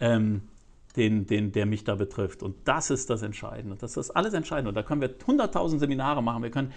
ähm, 0.01 0.41
den, 0.95 1.25
den, 1.27 1.51
der 1.51 1.65
mich 1.65 1.83
da 1.83 1.95
betrifft. 1.95 2.43
Und 2.43 2.55
das 2.65 2.89
ist 2.89 3.09
das 3.09 3.21
Entscheidende. 3.21 3.77
Das 3.79 3.97
ist 3.97 4.11
alles 4.11 4.33
Entscheidende. 4.33 4.69
Und 4.69 4.75
da 4.75 4.83
können 4.83 5.01
wir 5.01 5.17
100.000 5.17 5.79
Seminare 5.79 6.23
machen. 6.23 6.43
Wir 6.43 6.51
können 6.51 6.73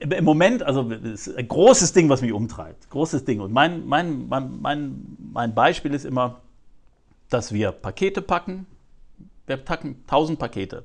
im 0.00 0.24
Moment, 0.24 0.62
also 0.62 0.90
ist 0.90 1.34
ein 1.36 1.48
großes 1.48 1.92
Ding, 1.92 2.08
was 2.08 2.20
mich 2.20 2.32
umtreibt. 2.32 2.90
Großes 2.90 3.24
Ding. 3.24 3.40
Und 3.40 3.52
mein, 3.52 3.86
mein, 3.86 4.28
mein, 4.28 4.60
mein, 4.60 5.16
mein 5.32 5.54
Beispiel 5.54 5.94
ist 5.94 6.04
immer, 6.04 6.40
dass 7.30 7.52
wir 7.52 7.72
Pakete 7.72 8.22
packen. 8.22 8.66
Wir 9.46 9.56
packen 9.56 9.96
1000 10.06 10.38
Pakete 10.38 10.84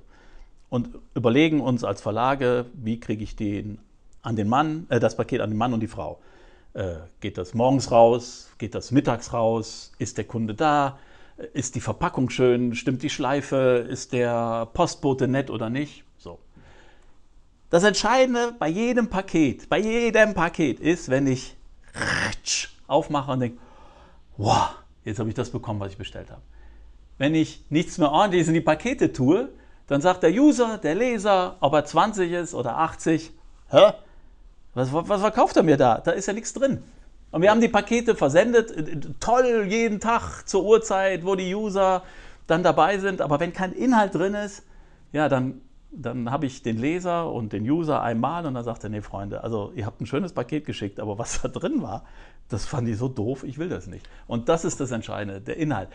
und 0.69 0.89
überlegen 1.15 1.59
uns 1.59 1.83
als 1.83 2.01
Verlage, 2.01 2.65
wie 2.73 2.99
kriege 2.99 3.23
ich 3.23 3.35
den 3.35 3.79
an 4.21 4.35
den 4.35 4.47
Mann, 4.47 4.87
äh, 4.89 4.99
das 4.99 5.17
Paket 5.17 5.41
an 5.41 5.51
den 5.51 5.57
Mann 5.57 5.73
und 5.73 5.81
die 5.81 5.87
Frau. 5.87 6.19
Äh, 6.73 6.95
geht 7.19 7.37
das 7.37 7.53
morgens 7.53 7.91
raus? 7.91 8.49
Geht 8.57 8.73
das 8.73 8.91
mittags 8.91 9.33
raus? 9.33 9.91
Ist 9.99 10.17
der 10.17 10.23
Kunde 10.23 10.55
da? 10.55 10.97
Ist 11.53 11.75
die 11.75 11.81
Verpackung 11.81 12.29
schön? 12.29 12.75
Stimmt 12.75 13.01
die 13.01 13.09
Schleife? 13.09 13.87
Ist 13.89 14.13
der 14.13 14.67
Postbote 14.73 15.27
nett 15.27 15.49
oder 15.49 15.69
nicht? 15.69 16.03
So. 16.17 16.39
Das 17.69 17.83
Entscheidende 17.83 18.53
bei 18.59 18.67
jedem 18.67 19.09
Paket, 19.09 19.67
bei 19.67 19.79
jedem 19.79 20.33
Paket 20.35 20.79
ist, 20.79 21.09
wenn 21.09 21.25
ich 21.25 21.55
aufmache 22.87 23.31
und 23.31 23.39
denke, 23.39 23.57
wow, 24.37 24.75
jetzt 25.03 25.19
habe 25.19 25.29
ich 25.29 25.35
das 25.35 25.49
bekommen, 25.49 25.79
was 25.79 25.91
ich 25.91 25.97
bestellt 25.97 26.29
habe. 26.29 26.41
Wenn 27.17 27.33
ich 27.33 27.65
nichts 27.69 27.97
mehr 27.97 28.11
ordentliches 28.11 28.47
in 28.47 28.53
die 28.53 28.61
Pakete 28.61 29.11
tue, 29.11 29.49
dann 29.87 30.01
sagt 30.01 30.23
der 30.23 30.31
User, 30.31 30.77
der 30.77 30.95
Leser, 30.95 31.57
ob 31.59 31.73
er 31.73 31.85
20 31.85 32.31
ist 32.31 32.53
oder 32.53 32.77
80, 32.77 33.31
hä? 33.69 33.93
Was, 34.75 34.91
was 34.91 35.21
verkauft 35.21 35.55
er 35.55 35.63
mir 35.63 35.77
da? 35.77 35.99
Da 35.99 36.11
ist 36.11 36.25
ja 36.25 36.33
nichts 36.33 36.53
drin. 36.53 36.83
Und 37.33 37.41
wir 37.41 37.49
haben 37.49 37.61
die 37.61 37.67
Pakete 37.67 38.15
versendet, 38.15 38.71
toll, 39.19 39.65
jeden 39.67 39.99
Tag 39.99 40.47
zur 40.47 40.63
Uhrzeit, 40.63 41.25
wo 41.25 41.33
die 41.35 41.53
User 41.53 42.03
dann 42.45 42.61
dabei 42.61 42.99
sind. 42.99 43.21
Aber 43.21 43.39
wenn 43.39 43.51
kein 43.51 43.73
Inhalt 43.73 44.13
drin 44.13 44.35
ist, 44.35 44.63
ja, 45.11 45.27
dann 45.27 45.61
dann 45.95 46.31
habe 46.31 46.45
ich 46.45 46.63
den 46.63 46.79
Leser 46.79 47.31
und 47.31 47.53
den 47.53 47.69
User 47.69 48.01
einmal 48.01 48.45
und 48.45 48.55
dann 48.55 48.63
sagt 48.63 48.83
er, 48.83 48.89
nee 48.89 49.01
Freunde, 49.01 49.43
also 49.43 49.71
ihr 49.75 49.85
habt 49.85 50.01
ein 50.01 50.07
schönes 50.07 50.33
Paket 50.33 50.65
geschickt, 50.65 50.99
aber 50.99 51.19
was 51.19 51.41
da 51.43 51.47
drin 51.47 51.81
war, 51.81 52.05
das 52.49 52.65
fand 52.65 52.87
ich 52.87 52.97
so 52.97 53.07
doof, 53.07 53.43
ich 53.43 53.57
will 53.57 53.69
das 53.69 53.87
nicht. 53.87 54.07
Und 54.27 54.49
das 54.49 54.65
ist 54.65 54.79
das 54.79 54.91
Entscheidende, 54.91 55.39
der 55.39 55.57
Inhalt. 55.57 55.89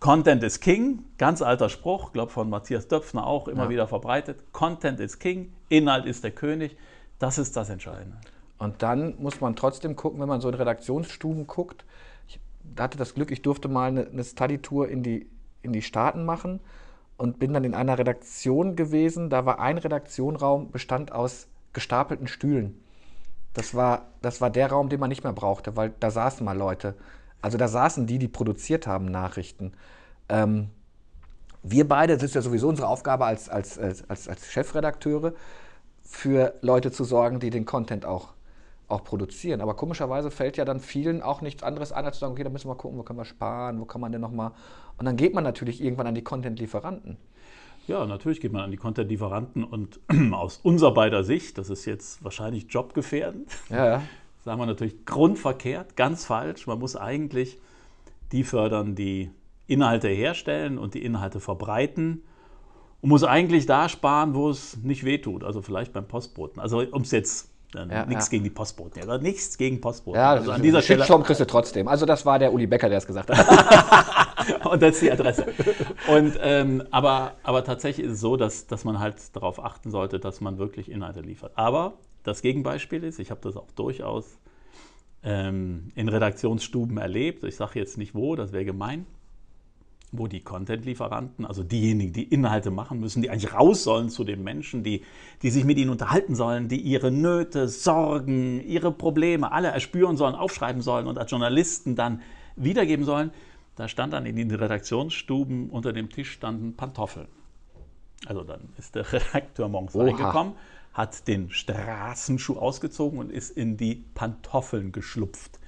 Content 0.00 0.42
is 0.42 0.60
King, 0.60 1.04
ganz 1.18 1.42
alter 1.42 1.68
Spruch, 1.68 2.12
glaube 2.12 2.30
von 2.30 2.50
Matthias 2.50 2.88
Döpfner 2.88 3.26
auch 3.26 3.48
immer 3.48 3.64
ja. 3.64 3.70
wieder 3.70 3.86
verbreitet. 3.86 4.52
Content 4.52 5.00
is 5.00 5.18
King, 5.18 5.52
Inhalt 5.68 6.06
ist 6.06 6.24
der 6.24 6.30
König. 6.30 6.76
Das 7.18 7.38
ist 7.38 7.56
das 7.56 7.68
Entscheidende. 7.68 8.16
Und 8.58 8.82
dann 8.82 9.14
muss 9.18 9.40
man 9.40 9.56
trotzdem 9.56 9.96
gucken, 9.96 10.20
wenn 10.20 10.28
man 10.28 10.40
so 10.40 10.48
in 10.48 10.54
Redaktionsstuben 10.54 11.46
guckt. 11.46 11.84
Ich 12.26 12.40
hatte 12.78 12.98
das 12.98 13.14
Glück, 13.14 13.30
ich 13.30 13.42
durfte 13.42 13.68
mal 13.68 13.88
eine, 13.88 14.06
eine 14.06 14.24
Study-Tour 14.24 14.88
in 14.88 15.02
die, 15.02 15.28
in 15.62 15.72
die 15.72 15.82
Staaten 15.82 16.24
machen 16.24 16.60
und 17.16 17.38
bin 17.38 17.52
dann 17.52 17.64
in 17.64 17.74
einer 17.74 17.98
Redaktion 17.98 18.74
gewesen. 18.74 19.30
Da 19.30 19.46
war 19.46 19.60
ein 19.60 19.78
Redaktionraum, 19.78 20.70
bestand 20.70 21.12
aus 21.12 21.46
gestapelten 21.72 22.26
Stühlen. 22.26 22.80
Das 23.54 23.74
war, 23.74 24.06
das 24.22 24.40
war 24.40 24.50
der 24.50 24.70
Raum, 24.70 24.88
den 24.88 25.00
man 25.00 25.08
nicht 25.08 25.24
mehr 25.24 25.32
brauchte, 25.32 25.76
weil 25.76 25.92
da 26.00 26.10
saßen 26.10 26.44
mal 26.44 26.56
Leute. 26.56 26.94
Also 27.40 27.58
da 27.58 27.68
saßen 27.68 28.06
die, 28.06 28.18
die 28.18 28.28
produziert 28.28 28.86
haben 28.86 29.06
Nachrichten. 29.06 29.72
Ähm, 30.28 30.70
wir 31.62 31.86
beide, 31.86 32.14
das 32.14 32.24
ist 32.24 32.34
ja 32.34 32.42
sowieso 32.42 32.68
unsere 32.68 32.88
Aufgabe 32.88 33.26
als, 33.26 33.48
als, 33.48 33.78
als, 33.78 34.28
als 34.28 34.46
Chefredakteure, 34.46 35.34
für 36.02 36.54
Leute 36.62 36.90
zu 36.90 37.04
sorgen, 37.04 37.38
die 37.38 37.50
den 37.50 37.66
Content 37.66 38.06
auch 38.06 38.32
auch 38.88 39.04
produzieren. 39.04 39.60
Aber 39.60 39.74
komischerweise 39.74 40.30
fällt 40.30 40.56
ja 40.56 40.64
dann 40.64 40.80
vielen 40.80 41.22
auch 41.22 41.42
nichts 41.42 41.62
anderes 41.62 41.92
an, 41.92 42.06
als 42.06 42.16
zu 42.16 42.20
sagen, 42.20 42.32
okay, 42.32 42.44
da 42.44 42.50
müssen 42.50 42.68
wir 42.68 42.74
gucken, 42.74 42.98
wo 42.98 43.02
können 43.02 43.18
wir 43.18 43.24
sparen, 43.24 43.80
wo 43.80 43.84
kann 43.84 44.00
man 44.00 44.12
denn 44.12 44.20
nochmal. 44.20 44.52
Und 44.96 45.04
dann 45.04 45.16
geht 45.16 45.34
man 45.34 45.44
natürlich 45.44 45.82
irgendwann 45.82 46.06
an 46.06 46.14
die 46.14 46.22
Content-Lieferanten. 46.22 47.18
Ja, 47.86 48.04
natürlich 48.06 48.40
geht 48.40 48.52
man 48.52 48.62
an 48.62 48.70
die 48.70 48.76
Content-Lieferanten 48.76 49.64
und 49.64 50.00
aus 50.32 50.60
unserer 50.62 50.92
beider 50.92 51.24
Sicht, 51.24 51.58
das 51.58 51.70
ist 51.70 51.84
jetzt 51.84 52.22
wahrscheinlich 52.24 52.66
jobgefährdend, 52.68 53.50
ja. 53.70 54.02
sagen 54.44 54.60
wir 54.60 54.66
natürlich 54.66 55.04
grundverkehrt, 55.04 55.96
ganz 55.96 56.24
falsch. 56.24 56.66
Man 56.66 56.78
muss 56.78 56.96
eigentlich 56.96 57.58
die 58.32 58.44
fördern, 58.44 58.94
die 58.94 59.30
Inhalte 59.66 60.08
herstellen 60.08 60.78
und 60.78 60.94
die 60.94 61.02
Inhalte 61.02 61.40
verbreiten 61.40 62.22
und 63.00 63.10
muss 63.10 63.24
eigentlich 63.24 63.66
da 63.66 63.88
sparen, 63.88 64.34
wo 64.34 64.48
es 64.50 64.78
nicht 64.78 65.04
wehtut, 65.04 65.44
also 65.44 65.62
vielleicht 65.62 65.92
beim 65.92 66.06
Postboten. 66.06 66.60
Also 66.60 66.80
um 66.80 67.02
es 67.02 67.10
jetzt 67.10 67.50
ja, 67.74 68.06
nichts 68.06 68.26
ja. 68.26 68.30
gegen 68.30 68.44
die 68.44 68.50
Postboten. 68.50 69.06
Ja, 69.06 69.18
nichts 69.18 69.58
gegen 69.58 69.80
Postboten. 69.80 70.18
Ja, 70.18 70.30
also 70.30 70.52
an 70.52 70.62
dieser 70.62 70.82
Stelle. 70.82 71.00
Shitstorm 71.00 71.22
kriegst 71.22 71.40
du 71.40 71.46
trotzdem. 71.46 71.88
Also 71.88 72.06
das 72.06 72.24
war 72.24 72.38
der 72.38 72.52
Uli 72.52 72.66
Becker, 72.66 72.88
der 72.88 72.98
es 72.98 73.06
gesagt 73.06 73.30
hat. 73.30 74.64
und 74.70 74.82
das 74.82 74.94
ist 74.94 75.02
die 75.02 75.12
Adresse. 75.12 75.46
Und, 76.08 76.38
ähm, 76.40 76.82
aber, 76.90 77.34
aber 77.42 77.64
tatsächlich 77.64 78.06
ist 78.06 78.12
es 78.14 78.20
so, 78.20 78.36
dass, 78.36 78.66
dass 78.66 78.84
man 78.84 78.98
halt 78.98 79.16
darauf 79.34 79.62
achten 79.62 79.90
sollte, 79.90 80.18
dass 80.18 80.40
man 80.40 80.58
wirklich 80.58 80.90
Inhalte 80.90 81.20
liefert. 81.20 81.52
Aber 81.56 81.94
das 82.22 82.40
Gegenbeispiel 82.42 83.04
ist, 83.04 83.18
ich 83.18 83.30
habe 83.30 83.40
das 83.42 83.56
auch 83.56 83.70
durchaus 83.72 84.38
ähm, 85.22 85.92
in 85.94 86.08
Redaktionsstuben 86.08 86.96
erlebt. 86.96 87.44
Ich 87.44 87.56
sage 87.56 87.78
jetzt 87.78 87.98
nicht 87.98 88.14
wo, 88.14 88.34
das 88.34 88.52
wäre 88.52 88.64
gemein 88.64 89.06
wo 90.10 90.26
die 90.26 90.40
Content-Lieferanten, 90.40 91.44
also 91.44 91.62
diejenigen, 91.62 92.12
die 92.12 92.24
Inhalte 92.24 92.70
machen 92.70 92.98
müssen, 93.00 93.20
die 93.20 93.30
eigentlich 93.30 93.52
raus 93.52 93.84
sollen 93.84 94.08
zu 94.08 94.24
den 94.24 94.42
Menschen, 94.42 94.82
die, 94.82 95.02
die 95.42 95.50
sich 95.50 95.64
mit 95.64 95.78
ihnen 95.78 95.90
unterhalten 95.90 96.34
sollen, 96.34 96.68
die 96.68 96.80
ihre 96.80 97.10
Nöte, 97.10 97.68
Sorgen, 97.68 98.60
ihre 98.66 98.90
Probleme 98.90 99.52
alle 99.52 99.68
erspüren 99.68 100.16
sollen, 100.16 100.34
aufschreiben 100.34 100.80
sollen 100.80 101.06
und 101.06 101.18
als 101.18 101.30
Journalisten 101.30 101.94
dann 101.94 102.22
wiedergeben 102.56 103.04
sollen, 103.04 103.30
da 103.76 103.86
stand 103.86 104.12
dann 104.12 104.26
in 104.26 104.36
den 104.36 104.50
Redaktionsstuben 104.50 105.70
unter 105.70 105.92
dem 105.92 106.10
Tisch 106.10 106.32
standen 106.32 106.74
Pantoffeln. 106.74 107.28
Also 108.26 108.42
dann 108.42 108.70
ist 108.78 108.94
der 108.94 109.12
Redakteur 109.12 109.68
morgens 109.68 109.94
Oha. 109.94 110.04
reingekommen, 110.04 110.54
hat 110.92 111.28
den 111.28 111.50
Straßenschuh 111.50 112.56
ausgezogen 112.56 113.18
und 113.18 113.30
ist 113.30 113.50
in 113.50 113.76
die 113.76 114.04
Pantoffeln 114.14 114.90
geschlupft. 114.90 115.60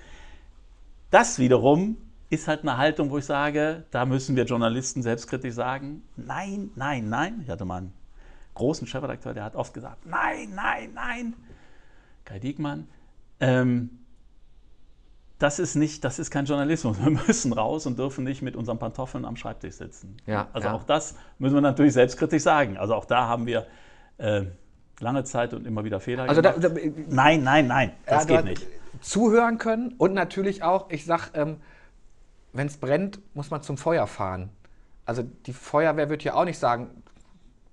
Das 1.11 1.38
wiederum 1.38 1.96
ist 2.31 2.49
halt 2.49 2.62
eine 2.62 2.77
Haltung, 2.77 3.11
wo 3.11 3.19
ich 3.19 3.25
sage, 3.27 3.85
da 3.90 4.07
müssen 4.07 4.37
wir 4.37 4.45
Journalisten 4.45 5.03
selbstkritisch 5.03 5.55
sagen, 5.55 6.03
nein, 6.16 6.71
nein, 6.77 7.09
nein. 7.09 7.40
Ich 7.45 7.51
hatte 7.51 7.64
mal 7.64 7.79
einen 7.79 7.93
großen 8.55 8.87
Chefredakteur, 8.87 9.35
der 9.35 9.45
hat 9.45 9.57
oft 9.57 9.75
gesagt, 9.75 10.07
nein, 10.07 10.53
nein, 10.55 10.90
nein, 10.95 11.35
Kai 12.25 12.38
Diekmann, 12.38 12.87
ähm, 13.40 13.90
das 15.38 15.59
ist 15.59 15.75
nicht, 15.75 16.05
das 16.05 16.19
ist 16.19 16.31
kein 16.31 16.45
Journalismus. 16.45 17.03
Wir 17.03 17.11
müssen 17.11 17.53
raus 17.53 17.87
und 17.87 17.99
dürfen 17.99 18.25
nicht 18.25 18.43
mit 18.43 18.55
unseren 18.55 18.79
Pantoffeln 18.79 19.25
am 19.25 19.37
Schreibtisch 19.37 19.75
sitzen. 19.75 20.16
Ja, 20.27 20.49
also 20.53 20.69
ja. 20.69 20.75
auch 20.75 20.85
das 20.85 21.16
müssen 21.38 21.55
wir 21.55 21.62
natürlich 21.62 21.95
selbstkritisch 21.95 22.43
sagen. 22.43 22.77
Also 22.77 22.95
auch 22.95 23.07
da 23.07 23.27
haben 23.27 23.47
wir 23.47 23.66
äh, 24.19 24.45
lange 25.01 25.25
Zeit 25.25 25.55
und 25.55 25.66
immer 25.66 25.83
wieder 25.83 25.99
Fehler 25.99 26.29
Also 26.29 26.43
da, 26.43 26.53
gemacht. 26.53 26.77
da, 26.77 26.90
nein, 27.09 27.43
nein, 27.43 27.66
nein, 27.66 27.93
das 28.07 28.29
Ja, 28.29 28.37
geht 28.37 28.45
nicht. 28.45 28.66
Zuhören 29.01 29.57
können 29.59 29.95
und 29.97 30.12
natürlich 30.12 30.62
auch, 30.62 30.90
ich 30.90 31.07
sag, 31.07 31.31
ähm, 31.35 31.57
wenn 32.52 32.66
es 32.66 32.76
brennt, 32.76 33.20
muss 33.34 33.50
man 33.50 33.62
zum 33.62 33.76
Feuer 33.76 34.06
fahren. 34.06 34.50
Also 35.04 35.22
die 35.22 35.52
Feuerwehr 35.52 36.10
wird 36.10 36.24
ja 36.24 36.34
auch 36.34 36.44
nicht 36.44 36.58
sagen, 36.58 37.02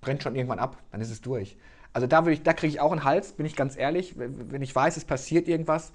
brennt 0.01 0.23
schon 0.23 0.35
irgendwann 0.35 0.59
ab, 0.59 0.77
dann 0.91 1.01
ist 1.01 1.11
es 1.11 1.21
durch. 1.21 1.57
Also 1.93 2.07
da, 2.07 2.21
da 2.21 2.53
kriege 2.53 2.67
ich 2.67 2.79
auch 2.79 2.91
einen 2.91 3.03
Hals, 3.03 3.33
bin 3.33 3.45
ich 3.45 3.55
ganz 3.55 3.77
ehrlich. 3.77 4.15
Wenn 4.17 4.61
ich 4.61 4.75
weiß, 4.75 4.97
es 4.97 5.05
passiert 5.05 5.47
irgendwas, 5.47 5.93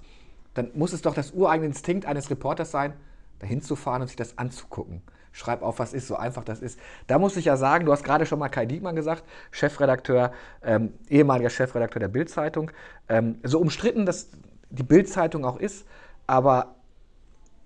dann 0.53 0.71
muss 0.73 0.93
es 0.93 1.01
doch 1.01 1.13
das 1.13 1.31
ureigene 1.31 1.67
Instinkt 1.67 2.05
eines 2.05 2.29
Reporters 2.29 2.71
sein, 2.71 2.93
dahin 3.39 3.61
zu 3.61 3.75
fahren 3.75 4.01
und 4.01 4.07
sich 4.07 4.17
das 4.17 4.37
anzugucken. 4.37 5.01
Schreib 5.31 5.63
auf, 5.63 5.79
was 5.79 5.93
ist, 5.93 6.07
so 6.07 6.15
einfach 6.15 6.43
das 6.43 6.61
ist. 6.61 6.79
Da 7.07 7.17
muss 7.17 7.35
ich 7.37 7.45
ja 7.45 7.57
sagen, 7.57 7.85
du 7.85 7.91
hast 7.91 8.03
gerade 8.03 8.25
schon 8.25 8.37
mal 8.37 8.49
Kai 8.49 8.67
Diekmann 8.67 8.95
gesagt, 8.95 9.23
Chefredakteur, 9.49 10.31
ähm, 10.61 10.93
ehemaliger 11.09 11.49
Chefredakteur 11.49 11.99
der 11.99 12.07
Bild-Zeitung. 12.07 12.69
Ähm, 13.09 13.39
so 13.43 13.59
umstritten 13.59 14.05
das 14.05 14.29
die 14.69 14.83
Bild-Zeitung 14.83 15.45
auch 15.45 15.57
ist, 15.57 15.87
aber 16.27 16.75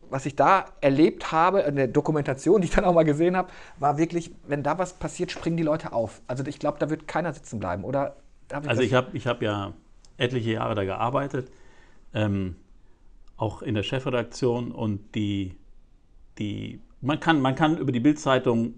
was 0.10 0.26
ich 0.26 0.36
da 0.36 0.66
erlebt 0.82 1.32
habe, 1.32 1.62
in 1.62 1.76
der 1.76 1.88
Dokumentation, 1.88 2.62
die 2.62 2.68
ich 2.68 2.74
dann 2.74 2.86
auch 2.86 2.94
mal 2.94 3.04
gesehen 3.04 3.36
habe, 3.36 3.50
war 3.80 3.98
wirklich, 3.98 4.32
wenn 4.48 4.64
da 4.64 4.78
was 4.78 4.94
passiert, 4.94 5.32
springen 5.32 5.58
die 5.58 5.64
Leute 5.64 5.94
auf. 5.94 6.22
Also 6.28 6.46
ich 6.46 6.60
glaube, 6.60 6.78
da 6.80 6.90
wird 6.90 7.08
keiner 7.08 7.34
sitzen 7.34 7.60
bleiben, 7.60 7.84
oder? 7.84 8.18
Darf 8.48 8.68
Also 8.68 8.82
ich 8.82 8.94
habe 8.94 9.16
ich 9.18 9.28
hab 9.28 9.42
ja 9.42 9.74
etliche 10.18 10.52
Jahre 10.52 10.76
da 10.76 10.84
gearbeitet, 10.84 11.52
ähm, 12.14 12.56
auch 13.36 13.62
in 13.62 13.76
der 13.76 13.84
Chefredaktion 13.84 14.72
und 14.72 15.16
die, 15.16 15.56
die 16.38 16.82
man, 17.02 17.20
kann, 17.20 17.42
man 17.42 17.56
kann 17.56 17.78
über 17.78 17.92
die 17.92 18.00
Bildzeitung 18.00 18.74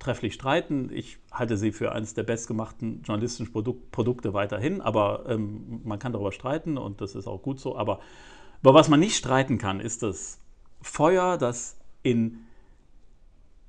trefflich 0.00 0.34
streiten. 0.34 0.90
Ich 0.92 1.18
halte 1.30 1.56
sie 1.56 1.72
für 1.72 1.92
eines 1.92 2.14
der 2.14 2.24
bestgemachten 2.24 3.02
journalistischen 3.02 3.52
Produk 3.52 3.90
Produkte 3.92 4.32
weiterhin, 4.32 4.80
aber 4.80 5.24
ähm, 5.28 5.82
man 5.84 5.98
kann 5.98 6.12
darüber 6.12 6.32
streiten 6.32 6.78
und 6.78 7.00
das 7.00 7.14
ist 7.14 7.28
auch 7.28 7.42
gut 7.42 7.60
so. 7.60 7.76
Aber 7.76 8.00
über 8.60 8.74
was 8.74 8.88
man 8.88 9.00
nicht 9.00 9.16
streiten 9.16 9.58
kann, 9.58 9.80
ist 9.80 10.02
das 10.02 10.38
Feuer, 10.82 11.38
das 11.38 11.76
in 12.02 12.46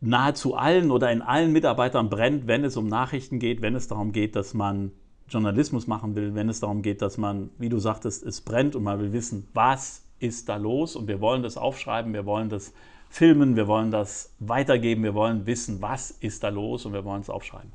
nahezu 0.01 0.55
allen 0.55 0.91
oder 0.91 1.11
in 1.11 1.21
allen 1.21 1.51
Mitarbeitern 1.51 2.09
brennt, 2.09 2.47
wenn 2.47 2.63
es 2.63 2.75
um 2.75 2.87
Nachrichten 2.87 3.39
geht, 3.39 3.61
wenn 3.61 3.75
es 3.75 3.87
darum 3.87 4.11
geht, 4.11 4.35
dass 4.35 4.53
man 4.53 4.91
Journalismus 5.29 5.87
machen 5.87 6.15
will, 6.15 6.35
wenn 6.35 6.49
es 6.49 6.59
darum 6.59 6.81
geht, 6.81 7.01
dass 7.01 7.17
man, 7.17 7.51
wie 7.57 7.69
du 7.69 7.79
sagtest, 7.79 8.23
es 8.23 8.41
brennt 8.41 8.75
und 8.75 8.83
man 8.83 8.99
will 8.99 9.13
wissen, 9.13 9.47
was 9.53 10.03
ist 10.19 10.49
da 10.49 10.57
los 10.57 10.95
und 10.95 11.07
wir 11.07 11.21
wollen 11.21 11.43
das 11.43 11.55
aufschreiben, 11.55 12.13
wir 12.13 12.25
wollen 12.25 12.49
das 12.49 12.73
filmen, 13.09 13.55
wir 13.55 13.67
wollen 13.67 13.91
das 13.91 14.33
weitergeben, 14.39 15.03
wir 15.03 15.13
wollen 15.13 15.45
wissen, 15.45 15.81
was 15.81 16.11
ist 16.11 16.43
da 16.43 16.49
los 16.49 16.85
und 16.85 16.93
wir 16.93 17.05
wollen 17.05 17.21
es 17.21 17.29
aufschreiben. 17.29 17.71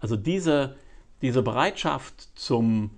Also 0.00 0.16
diese, 0.16 0.76
diese 1.22 1.42
Bereitschaft 1.42 2.28
zum, 2.34 2.90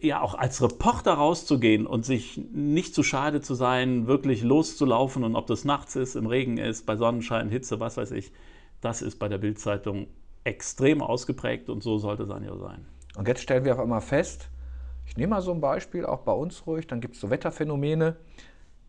ja 0.00 0.20
auch 0.20 0.34
als 0.34 0.62
Reporter 0.62 1.14
rauszugehen 1.14 1.86
und 1.86 2.04
sich 2.04 2.40
nicht 2.52 2.94
zu 2.94 3.02
schade 3.02 3.40
zu 3.40 3.54
sein, 3.54 4.06
wirklich 4.06 4.42
loszulaufen 4.42 5.24
und 5.24 5.36
ob 5.36 5.46
das 5.46 5.64
nachts 5.64 5.96
ist, 5.96 6.14
im 6.14 6.26
Regen 6.26 6.58
ist, 6.58 6.86
bei 6.86 6.96
Sonnenschein, 6.96 7.50
Hitze, 7.50 7.80
was 7.80 7.96
weiß 7.96 8.12
ich, 8.12 8.32
das 8.80 9.02
ist 9.02 9.18
bei 9.18 9.28
der 9.28 9.38
Bildzeitung 9.38 10.06
extrem 10.44 11.02
ausgeprägt 11.02 11.68
und 11.68 11.82
so 11.82 11.98
sollte 11.98 12.24
es 12.24 12.28
dann 12.28 12.44
ja 12.44 12.56
sein. 12.56 12.86
Und 13.16 13.28
jetzt 13.28 13.42
stellen 13.42 13.64
wir 13.64 13.74
auf 13.74 13.80
einmal 13.80 14.00
fest, 14.00 14.48
ich 15.06 15.16
nehme 15.16 15.30
mal 15.30 15.42
so 15.42 15.52
ein 15.52 15.60
Beispiel, 15.60 16.06
auch 16.06 16.20
bei 16.20 16.32
uns 16.32 16.66
ruhig, 16.66 16.86
dann 16.86 17.00
gibt 17.00 17.14
es 17.14 17.20
so 17.20 17.30
Wetterphänomene, 17.30 18.16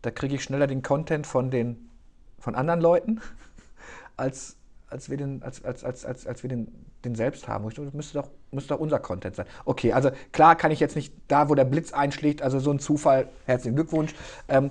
da 0.02 0.10
kriege 0.10 0.34
ich 0.34 0.42
schneller 0.42 0.66
den 0.66 0.82
Content 0.82 1.26
von, 1.26 1.50
den, 1.50 1.90
von 2.38 2.54
anderen 2.54 2.80
Leuten, 2.80 3.20
als, 4.16 4.55
als 4.88 5.10
wir, 5.10 5.16
den, 5.16 5.42
als, 5.42 5.64
als, 5.64 5.84
als, 5.84 6.04
als, 6.04 6.26
als 6.26 6.42
wir 6.42 6.50
den, 6.50 6.68
den 7.04 7.14
selbst 7.14 7.48
haben. 7.48 7.68
Das 7.68 7.94
müsste 7.94 8.18
doch, 8.18 8.30
müsste 8.50 8.74
doch 8.74 8.80
unser 8.80 8.98
Content 8.98 9.36
sein. 9.36 9.46
Okay, 9.64 9.92
also 9.92 10.10
klar 10.32 10.56
kann 10.56 10.70
ich 10.70 10.80
jetzt 10.80 10.96
nicht 10.96 11.12
da, 11.28 11.48
wo 11.48 11.54
der 11.54 11.64
Blitz 11.64 11.92
einschlägt, 11.92 12.42
also 12.42 12.58
so 12.60 12.70
ein 12.70 12.78
Zufall, 12.78 13.28
herzlichen 13.46 13.76
Glückwunsch. 13.76 14.14
Ähm, 14.48 14.70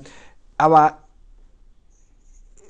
aber 0.57 0.99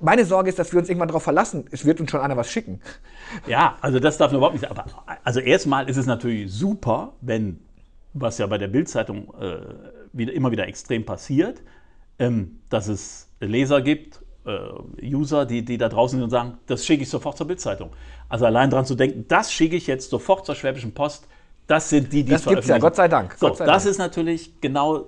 meine 0.01 0.25
Sorge 0.25 0.49
ist, 0.49 0.59
dass 0.59 0.71
wir 0.71 0.79
uns 0.79 0.89
irgendwann 0.89 1.07
darauf 1.07 1.23
verlassen, 1.23 1.65
es 1.71 1.85
wird 1.85 2.01
uns 2.01 2.11
schon 2.11 2.19
einer 2.19 2.35
was 2.35 2.51
schicken. 2.51 2.81
Ja, 3.47 3.77
also 3.81 3.99
das 3.99 4.17
darf 4.17 4.31
man 4.31 4.37
überhaupt 4.37 4.55
nicht. 4.59 4.69
Aber 4.69 4.85
also 5.23 5.39
erstmal 5.39 5.89
ist 5.89 5.97
es 5.97 6.05
natürlich 6.05 6.51
super, 6.51 7.13
wenn, 7.21 7.59
was 8.13 8.37
ja 8.37 8.47
bei 8.47 8.57
der 8.57 8.67
Bildzeitung 8.67 9.33
äh, 9.39 9.59
wieder, 10.13 10.33
immer 10.33 10.51
wieder 10.51 10.67
extrem 10.67 11.05
passiert, 11.05 11.61
ähm, 12.19 12.59
dass 12.69 12.87
es 12.87 13.29
Leser 13.39 13.81
gibt, 13.81 14.21
User, 15.01 15.45
die, 15.45 15.63
die 15.65 15.77
da 15.77 15.89
draußen 15.89 16.17
sind 16.17 16.23
und 16.23 16.29
sagen, 16.29 16.57
das 16.67 16.85
schicke 16.85 17.03
ich 17.03 17.09
sofort 17.09 17.37
zur 17.37 17.47
Bildzeitung. 17.47 17.89
Also 18.29 18.45
allein 18.45 18.69
dran 18.69 18.85
zu 18.85 18.95
denken, 18.95 19.25
das 19.27 19.51
schicke 19.51 19.75
ich 19.75 19.87
jetzt 19.87 20.09
sofort 20.09 20.45
zur 20.45 20.55
Schwäbischen 20.55 20.93
Post, 20.93 21.27
das 21.67 21.89
sind 21.89 22.13
die, 22.13 22.23
die 22.23 22.31
Das 22.31 22.41
es 22.41 22.47
gibt's 22.47 22.67
ja. 22.67 22.77
Gott 22.77 22.95
sei 22.95 23.07
Dank, 23.07 23.33
So, 23.37 23.47
Gott 23.47 23.57
sei 23.57 23.65
das 23.65 23.83
Dank. 23.83 23.91
ist 23.91 23.97
natürlich 23.97 24.61
genau, 24.61 25.05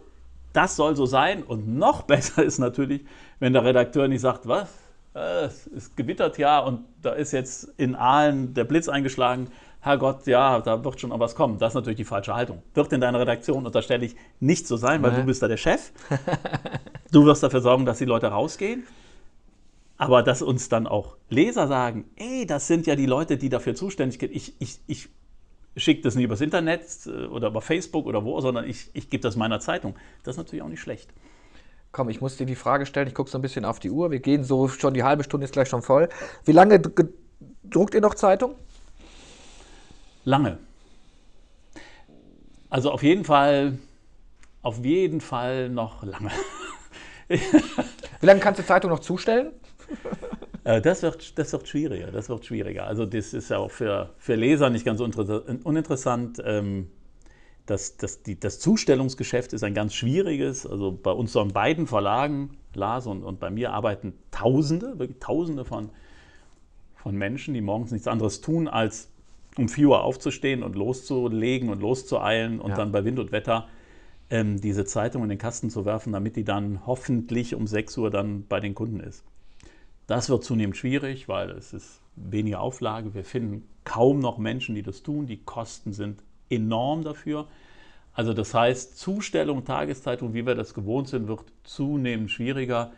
das 0.54 0.76
soll 0.76 0.96
so 0.96 1.06
sein. 1.06 1.44
Und 1.44 1.68
noch 1.78 2.02
besser 2.04 2.44
ist 2.44 2.58
natürlich, 2.60 3.06
wenn 3.40 3.54
der 3.54 3.64
Redakteur 3.64 4.08
nicht 4.08 4.22
sagt, 4.22 4.48
was? 4.48 4.70
Äh, 5.14 5.46
Es 5.46 5.68
ist 5.68 5.96
gewittert 5.96 6.38
ja 6.40 6.60
und 6.60 6.80
da 7.04 7.12
ist 7.14 7.32
jetzt 7.32 7.66
in 7.78 7.96
Aalen 7.96 8.54
der 8.56 8.64
Blitz 8.64 8.90
eingeschlagen. 8.90 9.50
Herrgott, 9.82 10.26
ja, 10.26 10.60
da 10.60 10.84
wird 10.84 11.00
schon 11.00 11.12
noch 11.12 11.20
was 11.20 11.36
kommen. 11.36 11.60
Das 11.60 11.72
ist 11.72 11.76
natürlich 11.76 11.98
die 11.98 12.04
falsche 12.04 12.34
Haltung. 12.36 12.64
Wird 12.74 12.92
in 12.92 13.00
deiner 13.00 13.20
Redaktion, 13.20 13.66
unterstelle 13.66 14.04
ich, 14.06 14.16
nicht 14.40 14.68
so 14.68 14.76
sein, 14.76 15.02
weil 15.04 15.12
Nee. 15.12 15.18
du 15.20 15.24
bist 15.26 15.42
da 15.44 15.48
der 15.48 15.56
Chef. 15.58 15.92
Du 17.12 17.24
wirst 17.26 17.44
dafür 17.44 17.62
sorgen, 17.62 17.86
dass 17.86 18.00
die 18.00 18.06
Leute 18.06 18.28
rausgehen. 18.28 18.86
Aber 19.98 20.22
dass 20.22 20.42
uns 20.42 20.70
dann 20.70 20.86
auch 20.86 21.18
Leser 21.30 21.68
sagen, 21.68 22.06
ey, 22.16 22.46
das 22.46 22.68
sind 22.68 22.86
ja 22.86 22.96
die 22.96 23.08
Leute, 23.08 23.38
die 23.38 23.50
dafür 23.50 23.74
zuständig 23.76 24.20
sind. 24.20 24.36
Ich, 24.36 24.54
ich, 24.60 24.80
ich 24.86 25.10
schicke 25.76 26.02
das 26.02 26.16
nicht 26.16 26.26
übers 26.26 26.42
Internet 26.42 26.84
äh, 27.08 27.26
oder 27.26 27.48
über 27.48 27.62
Facebook 27.62 28.06
oder 28.06 28.24
wo, 28.24 28.40
sondern 28.42 28.68
ich, 28.68 28.90
ich 28.94 29.10
gebe 29.10 29.22
das 29.22 29.36
meiner 29.36 29.60
Zeitung. 29.60 29.96
Das 30.24 30.36
ist 30.36 30.38
natürlich 30.38 30.62
auch 30.62 30.70
nicht 30.70 30.82
schlecht. 30.82 31.12
Komm, 31.92 32.10
ich 32.10 32.22
muss 32.22 32.38
dir 32.38 32.46
die 32.46 32.56
Frage 32.56 32.86
stellen. 32.86 33.08
Ich 33.08 33.16
gucke 33.16 33.30
so 33.30 33.40
ein 33.40 33.42
bisschen 33.42 33.66
auf 33.66 33.80
die 33.80 33.90
Uhr. 33.90 34.12
Wir 34.12 34.20
gehen 34.20 34.44
so 34.44 34.68
schon, 34.68 34.94
die 34.94 35.04
halbe 35.04 35.24
Stunde 35.24 35.46
ist 35.46 35.54
gleich 35.54 35.70
schon 35.70 35.82
voll. 35.82 36.10
Wie 36.46 36.52
lange 36.52 36.80
druckt 37.64 37.96
ihr 37.96 38.02
noch 38.02 38.14
Zeitung? 38.14 38.56
Lange. 40.26 40.60
Also 42.70 42.92
auf 42.92 43.02
jeden 43.02 43.24
Fall, 43.24 43.80
auf 44.62 44.84
jeden 44.84 45.22
Fall 45.22 45.70
noch 45.70 46.04
lange. 46.04 46.32
Wie 47.30 48.26
lange 48.26 48.40
kannst 48.42 48.60
du 48.60 48.66
Zeitung 48.66 48.92
noch 48.92 49.00
zustellen? 49.00 49.52
Äh, 50.64 50.82
Das 50.82 51.02
wird, 51.02 51.38
das 51.40 51.54
wird 51.54 51.68
schwieriger, 51.68 52.12
das 52.12 52.30
wird 52.30 52.46
schwieriger. 52.46 52.86
Also 52.88 53.06
das 53.06 53.34
ist 53.34 53.50
ja 53.50 53.58
auch 53.58 53.72
für, 53.72 54.10
für 54.18 54.36
Leser 54.36 54.70
nicht 54.70 54.86
ganz 54.86 55.00
uninteress- 55.00 55.64
uninteressant. 55.64 56.42
Ähm, 56.46 56.88
Das, 57.66 57.98
das, 57.98 58.24
die, 58.24 58.40
das 58.40 58.60
Zustellungsgeschäft 58.60 59.52
ist 59.54 59.64
ein 59.64 59.74
ganz 59.74 59.94
schwieriges. 59.94 60.66
Also 60.66 60.92
bei 60.92 61.12
uns 61.12 61.34
so 61.34 61.42
an 61.42 61.50
beiden 61.50 61.86
Verlagen, 61.86 62.58
Lars 62.74 63.08
und, 63.08 63.24
und 63.24 63.40
bei 63.42 63.50
mir, 63.50 63.74
arbeiten 63.74 64.14
Tausende, 64.32 64.98
wirklich 65.00 65.20
Tausende 65.20 65.66
von, 65.66 65.90
von 66.96 67.16
Menschen, 67.18 67.54
die 67.54 67.62
morgens 67.62 67.92
nichts 67.92 68.08
anderes 68.08 68.40
tun, 68.40 68.68
als 68.70 69.10
um 69.58 69.68
4 69.68 69.88
Uhr 69.90 70.04
aufzustehen 70.04 70.64
und 70.64 70.76
loszulegen 70.76 71.70
und 71.70 71.82
loszueilen 71.82 72.62
und 72.62 72.72
Ja. 72.72 72.78
dann 72.78 72.92
bei 72.94 73.04
Wind 73.04 73.20
und 73.20 73.32
Wetter 73.34 73.68
ähm, 74.30 74.62
diese 74.62 74.86
Zeitung 74.86 75.24
in 75.24 75.30
den 75.30 75.38
Kasten 75.40 75.70
zu 75.70 75.84
werfen, 75.84 76.14
damit 76.14 76.36
die 76.36 76.44
dann 76.46 76.86
hoffentlich 76.86 77.54
um 77.56 77.68
6 77.68 77.98
Uhr 77.98 78.10
dann 78.12 78.46
bei 78.48 78.60
den 78.62 78.76
Kunden 78.76 79.00
ist. 79.02 79.24
Das 80.08 80.30
wird 80.30 80.44
zunehmend 80.44 80.78
schwierig, 80.78 81.28
weil 81.28 81.52
es 81.52 81.74
ist 81.74 82.02
weniger 82.16 82.62
Auflage. 82.62 83.14
Wir 83.14 83.26
finden 83.26 83.68
kaum 83.84 84.20
noch 84.20 84.38
Menschen, 84.38 84.74
die 84.74 84.84
das 84.84 85.04
tun. 85.04 85.28
Die 85.28 85.44
Kosten 85.44 85.94
sind 85.94 86.24
enorm 86.50 87.04
dafür. 87.04 87.48
Also 88.14 88.34
das 88.34 88.54
heißt, 88.54 88.98
Zustellung, 88.98 89.66
Tageszeitung, 89.66 90.34
wie 90.34 90.46
wir 90.46 90.56
das 90.56 90.74
gewohnt 90.74 91.10
sind, 91.10 91.28
wird 91.28 91.44
zunehmend 91.64 92.32
schwieriger. 92.32 92.92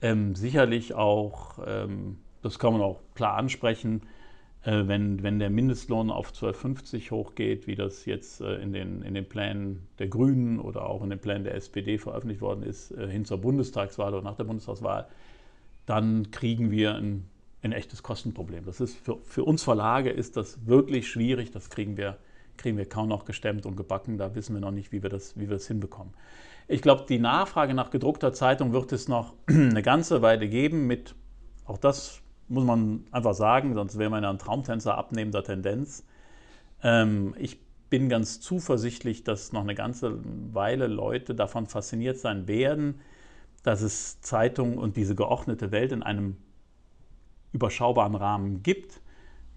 Ähm, 0.00 0.34
sicherlich 0.34 0.94
auch, 0.94 1.58
ähm, 1.66 2.18
das 2.42 2.58
kann 2.58 2.72
man 2.72 2.80
auch 2.80 3.00
klar 3.14 3.36
ansprechen, 3.36 4.02
äh, 4.62 4.86
wenn, 4.86 5.22
wenn 5.22 5.38
der 5.38 5.50
Mindestlohn 5.50 6.10
auf 6.10 6.32
12,50 6.32 7.10
hochgeht, 7.10 7.66
wie 7.66 7.74
das 7.74 8.06
jetzt 8.06 8.40
äh, 8.40 8.54
in, 8.62 8.72
den, 8.72 9.02
in 9.02 9.14
den 9.14 9.28
Plänen 9.28 9.86
der 9.98 10.08
Grünen 10.08 10.58
oder 10.58 10.86
auch 10.86 11.02
in 11.02 11.10
den 11.10 11.18
Plänen 11.18 11.44
der 11.44 11.54
SPD 11.54 11.98
veröffentlicht 11.98 12.40
worden 12.40 12.62
ist, 12.62 12.92
äh, 12.92 13.08
hin 13.08 13.24
zur 13.24 13.38
Bundestagswahl 13.38 14.14
oder 14.14 14.22
nach 14.22 14.36
der 14.36 14.44
Bundestagswahl, 14.44 15.08
dann 15.86 16.30
kriegen 16.30 16.70
wir 16.70 16.94
ein, 16.94 17.28
ein 17.62 17.72
echtes 17.72 18.02
Kostenproblem. 18.02 18.64
Das 18.64 18.80
ist 18.80 18.96
für, 18.96 19.18
für 19.22 19.44
uns 19.44 19.62
Verlage 19.62 20.10
ist 20.10 20.36
das 20.36 20.66
wirklich 20.66 21.08
schwierig. 21.08 21.50
Das 21.50 21.70
kriegen 21.70 21.96
wir, 21.96 22.18
kriegen 22.56 22.76
wir 22.76 22.88
kaum 22.88 23.08
noch 23.08 23.24
gestemmt 23.24 23.66
und 23.66 23.76
gebacken. 23.76 24.18
Da 24.18 24.34
wissen 24.34 24.54
wir 24.54 24.60
noch 24.60 24.70
nicht, 24.70 24.92
wie 24.92 25.02
wir 25.02 25.10
das, 25.10 25.36
wie 25.36 25.48
wir 25.48 25.56
das 25.56 25.66
hinbekommen. 25.66 26.14
Ich 26.68 26.82
glaube, 26.82 27.04
die 27.08 27.18
Nachfrage 27.18 27.74
nach 27.74 27.90
gedruckter 27.90 28.32
Zeitung 28.32 28.72
wird 28.72 28.92
es 28.92 29.08
noch 29.08 29.34
eine 29.46 29.82
ganze 29.82 30.22
Weile 30.22 30.48
geben. 30.48 30.86
Mit 30.86 31.14
auch 31.64 31.78
das 31.78 32.20
muss 32.48 32.64
man 32.64 33.04
einfach 33.10 33.34
sagen, 33.34 33.74
sonst 33.74 33.98
wäre 33.98 34.10
man 34.10 34.22
ja 34.22 34.30
ein 34.30 34.38
Traumtänzer 34.38 34.96
abnehmender 34.96 35.42
Tendenz. 35.42 36.04
Ähm, 36.82 37.34
ich 37.38 37.58
bin 37.88 38.08
ganz 38.08 38.40
zuversichtlich, 38.40 39.24
dass 39.24 39.52
noch 39.52 39.62
eine 39.62 39.74
ganze 39.74 40.18
Weile 40.54 40.86
Leute 40.86 41.34
davon 41.34 41.66
fasziniert 41.66 42.18
sein 42.18 42.48
werden, 42.48 43.00
dass 43.62 43.82
es 43.82 44.20
Zeitungen 44.20 44.78
und 44.78 44.96
diese 44.96 45.14
geordnete 45.14 45.70
Welt 45.70 45.92
in 45.92 46.02
einem 46.02 46.36
überschaubaren 47.52 48.14
Rahmen 48.14 48.62
gibt. 48.62 49.00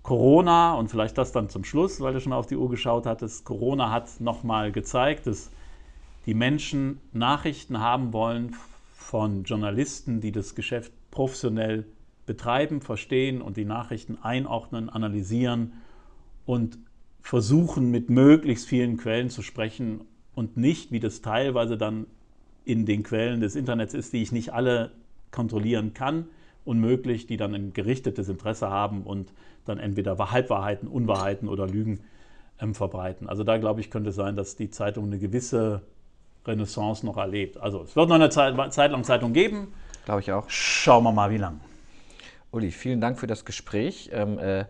Corona, 0.03 0.75
und 0.75 0.89
vielleicht 0.89 1.17
das 1.17 1.31
dann 1.31 1.49
zum 1.49 1.63
Schluss, 1.63 1.99
weil 2.01 2.13
du 2.13 2.21
schon 2.21 2.33
auf 2.33 2.45
die 2.45 2.57
Uhr 2.57 2.69
geschaut 2.69 3.05
hattest, 3.05 3.45
Corona 3.45 3.91
hat 3.91 4.19
nochmal 4.19 4.71
gezeigt, 4.71 5.25
dass 5.25 5.49
die 6.25 6.35
Menschen 6.35 6.99
Nachrichten 7.11 7.79
haben 7.79 8.13
wollen 8.13 8.55
von 8.93 9.43
Journalisten, 9.43 10.21
die 10.21 10.31
das 10.31 10.53
Geschäft 10.53 10.91
professionell 11.09 11.85
betreiben, 12.25 12.81
verstehen 12.81 13.41
und 13.41 13.57
die 13.57 13.65
Nachrichten 13.65 14.17
einordnen, 14.21 14.89
analysieren 14.89 15.73
und 16.45 16.77
versuchen, 17.21 17.89
mit 17.89 18.09
möglichst 18.09 18.67
vielen 18.67 18.97
Quellen 18.97 19.29
zu 19.29 19.41
sprechen 19.41 20.01
und 20.35 20.57
nicht, 20.57 20.91
wie 20.91 20.99
das 20.99 21.21
teilweise 21.21 21.77
dann 21.77 22.07
in 22.65 22.85
den 22.85 23.03
Quellen 23.03 23.39
des 23.39 23.55
Internets 23.55 23.93
ist, 23.93 24.13
die 24.13 24.21
ich 24.21 24.31
nicht 24.31 24.53
alle 24.53 24.91
kontrollieren 25.31 25.93
kann, 25.93 26.25
unmöglich, 26.65 27.27
die 27.27 27.37
dann 27.37 27.53
ein 27.53 27.73
gerichtetes 27.73 28.27
Interesse 28.27 28.69
haben 28.69 29.03
und 29.03 29.31
dann 29.65 29.77
entweder 29.77 30.17
Halbwahrheiten, 30.31 30.87
Unwahrheiten 30.87 31.47
oder 31.47 31.67
Lügen 31.67 32.01
ähm, 32.59 32.73
verbreiten. 32.73 33.29
Also 33.29 33.43
da 33.43 33.57
glaube 33.57 33.81
ich, 33.81 33.91
könnte 33.91 34.09
es 34.09 34.15
sein, 34.15 34.35
dass 34.35 34.55
die 34.55 34.69
Zeitung 34.69 35.05
eine 35.05 35.19
gewisse 35.19 35.81
Renaissance 36.45 37.05
noch 37.05 37.17
erlebt. 37.17 37.57
Also 37.57 37.83
es 37.83 37.95
wird 37.95 38.09
noch 38.09 38.15
eine 38.15 38.29
Zeit, 38.29 38.55
Zeit 38.73 38.91
lang 38.91 39.03
Zeitung 39.03 39.33
geben. 39.33 39.73
Glaube 40.05 40.21
ich 40.21 40.31
auch. 40.31 40.49
Schauen 40.49 41.03
wir 41.03 41.11
mal, 41.11 41.31
wie 41.31 41.37
lang. 41.37 41.59
Uli, 42.51 42.71
vielen 42.71 43.01
Dank 43.01 43.19
für 43.19 43.27
das 43.27 43.45
Gespräch. 43.45 44.09
Ähm, 44.13 44.39
äh, 44.39 44.65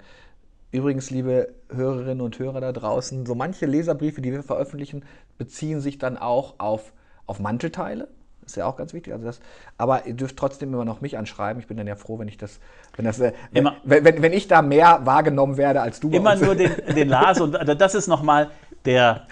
übrigens, 0.71 1.11
liebe 1.11 1.53
Hörerinnen 1.69 2.21
und 2.21 2.39
Hörer 2.39 2.61
da 2.61 2.71
draußen, 2.71 3.25
so 3.25 3.35
manche 3.35 3.65
Leserbriefe, 3.65 4.21
die 4.21 4.31
wir 4.31 4.43
veröffentlichen, 4.43 5.03
beziehen 5.37 5.81
sich 5.81 5.97
dann 5.97 6.17
auch 6.17 6.55
auf, 6.57 6.93
auf 7.27 7.39
Mantelteile. 7.39 8.07
Ist 8.45 8.57
ja 8.57 8.67
auch 8.67 8.75
ganz 8.75 8.93
wichtig. 8.93 9.11
Also 9.11 9.25
das, 9.25 9.39
aber 9.77 10.05
ihr 10.05 10.13
dürft 10.13 10.37
trotzdem 10.37 10.71
immer 10.71 10.85
noch 10.85 11.01
mich 11.01 11.17
anschreiben. 11.17 11.59
Ich 11.59 11.67
bin 11.67 11.77
dann 11.77 11.87
ja 11.87 11.95
froh, 11.95 12.19
wenn 12.19 12.27
ich 12.27 12.37
das, 12.37 12.59
wenn 12.95 13.05
das, 13.05 13.19
äh, 13.19 13.33
immer, 13.53 13.77
wenn, 13.83 14.03
wenn, 14.05 14.21
wenn, 14.21 14.33
ich 14.33 14.47
da 14.47 14.61
mehr 14.61 15.01
wahrgenommen 15.03 15.57
werde 15.57 15.81
als 15.81 15.99
du. 15.99 16.11
Immer 16.11 16.35
nur 16.35 16.53
den, 16.53 16.71
den 16.95 17.09
Lars 17.09 17.41
und 17.41 17.53
das 17.53 17.95
ist 17.95 18.07
nochmal 18.07 18.51
der, 18.85 19.25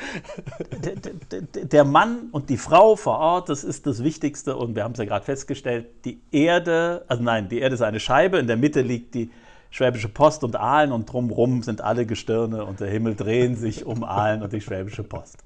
der, 1.31 1.41
der 1.63 1.83
Mann 1.83 2.29
und 2.31 2.49
die 2.49 2.57
Frau 2.57 2.95
vor 2.95 3.19
Ort, 3.19 3.49
das 3.49 3.63
ist 3.63 3.85
das 3.85 4.03
Wichtigste. 4.03 4.55
Und 4.57 4.75
wir 4.75 4.83
haben 4.83 4.93
es 4.93 4.97
ja 4.97 5.05
gerade 5.05 5.23
festgestellt, 5.23 5.85
die 6.05 6.19
Erde, 6.31 7.05
also 7.07 7.21
nein, 7.21 7.49
die 7.49 7.59
Erde 7.59 7.75
ist 7.75 7.81
eine 7.81 7.99
Scheibe, 7.99 8.39
in 8.39 8.47
der 8.47 8.57
Mitte 8.57 8.81
liegt 8.81 9.13
die 9.13 9.29
Schwäbische 9.69 10.09
Post 10.09 10.43
und 10.43 10.55
Aalen 10.55 10.91
und 10.91 11.11
drumherum 11.11 11.63
sind 11.63 11.81
alle 11.81 12.05
Gestirne 12.05 12.65
und 12.65 12.79
der 12.79 12.89
Himmel 12.89 13.15
drehen 13.15 13.55
sich 13.55 13.85
um 13.85 14.03
Aalen 14.03 14.43
und 14.43 14.53
die 14.53 14.61
Schwäbische 14.61 15.03
Post. 15.03 15.37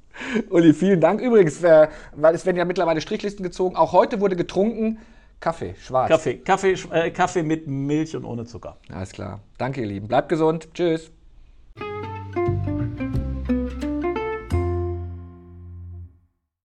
Uli, 0.50 0.74
vielen 0.74 1.02
Dank. 1.02 1.22
Übrigens, 1.22 1.64
äh, 1.64 1.88
weil 2.16 2.36
es 2.36 2.46
werden 2.46 2.58
ja 2.58 2.66
mittlerweile 2.66 3.02
Strichlisten 3.02 3.44
gezogen. 3.44 3.76
Auch 3.76 3.92
heute 3.92 4.20
wurde 4.20 4.36
getrunken 4.36 5.00
Kaffee, 5.40 5.76
schwarz. 5.80 6.10
Kaffee, 6.10 6.38
Kaffee, 6.38 6.76
äh, 6.92 7.12
Kaffee 7.12 7.44
mit 7.44 7.68
Milch 7.68 8.16
und 8.16 8.26
ohne 8.26 8.46
Zucker. 8.46 8.78
Alles 8.92 9.12
klar. 9.12 9.40
Danke, 9.58 9.82
ihr 9.82 9.88
Lieben. 9.88 10.08
Bleibt 10.08 10.30
gesund. 10.30 10.70
Tschüss. 10.74 11.12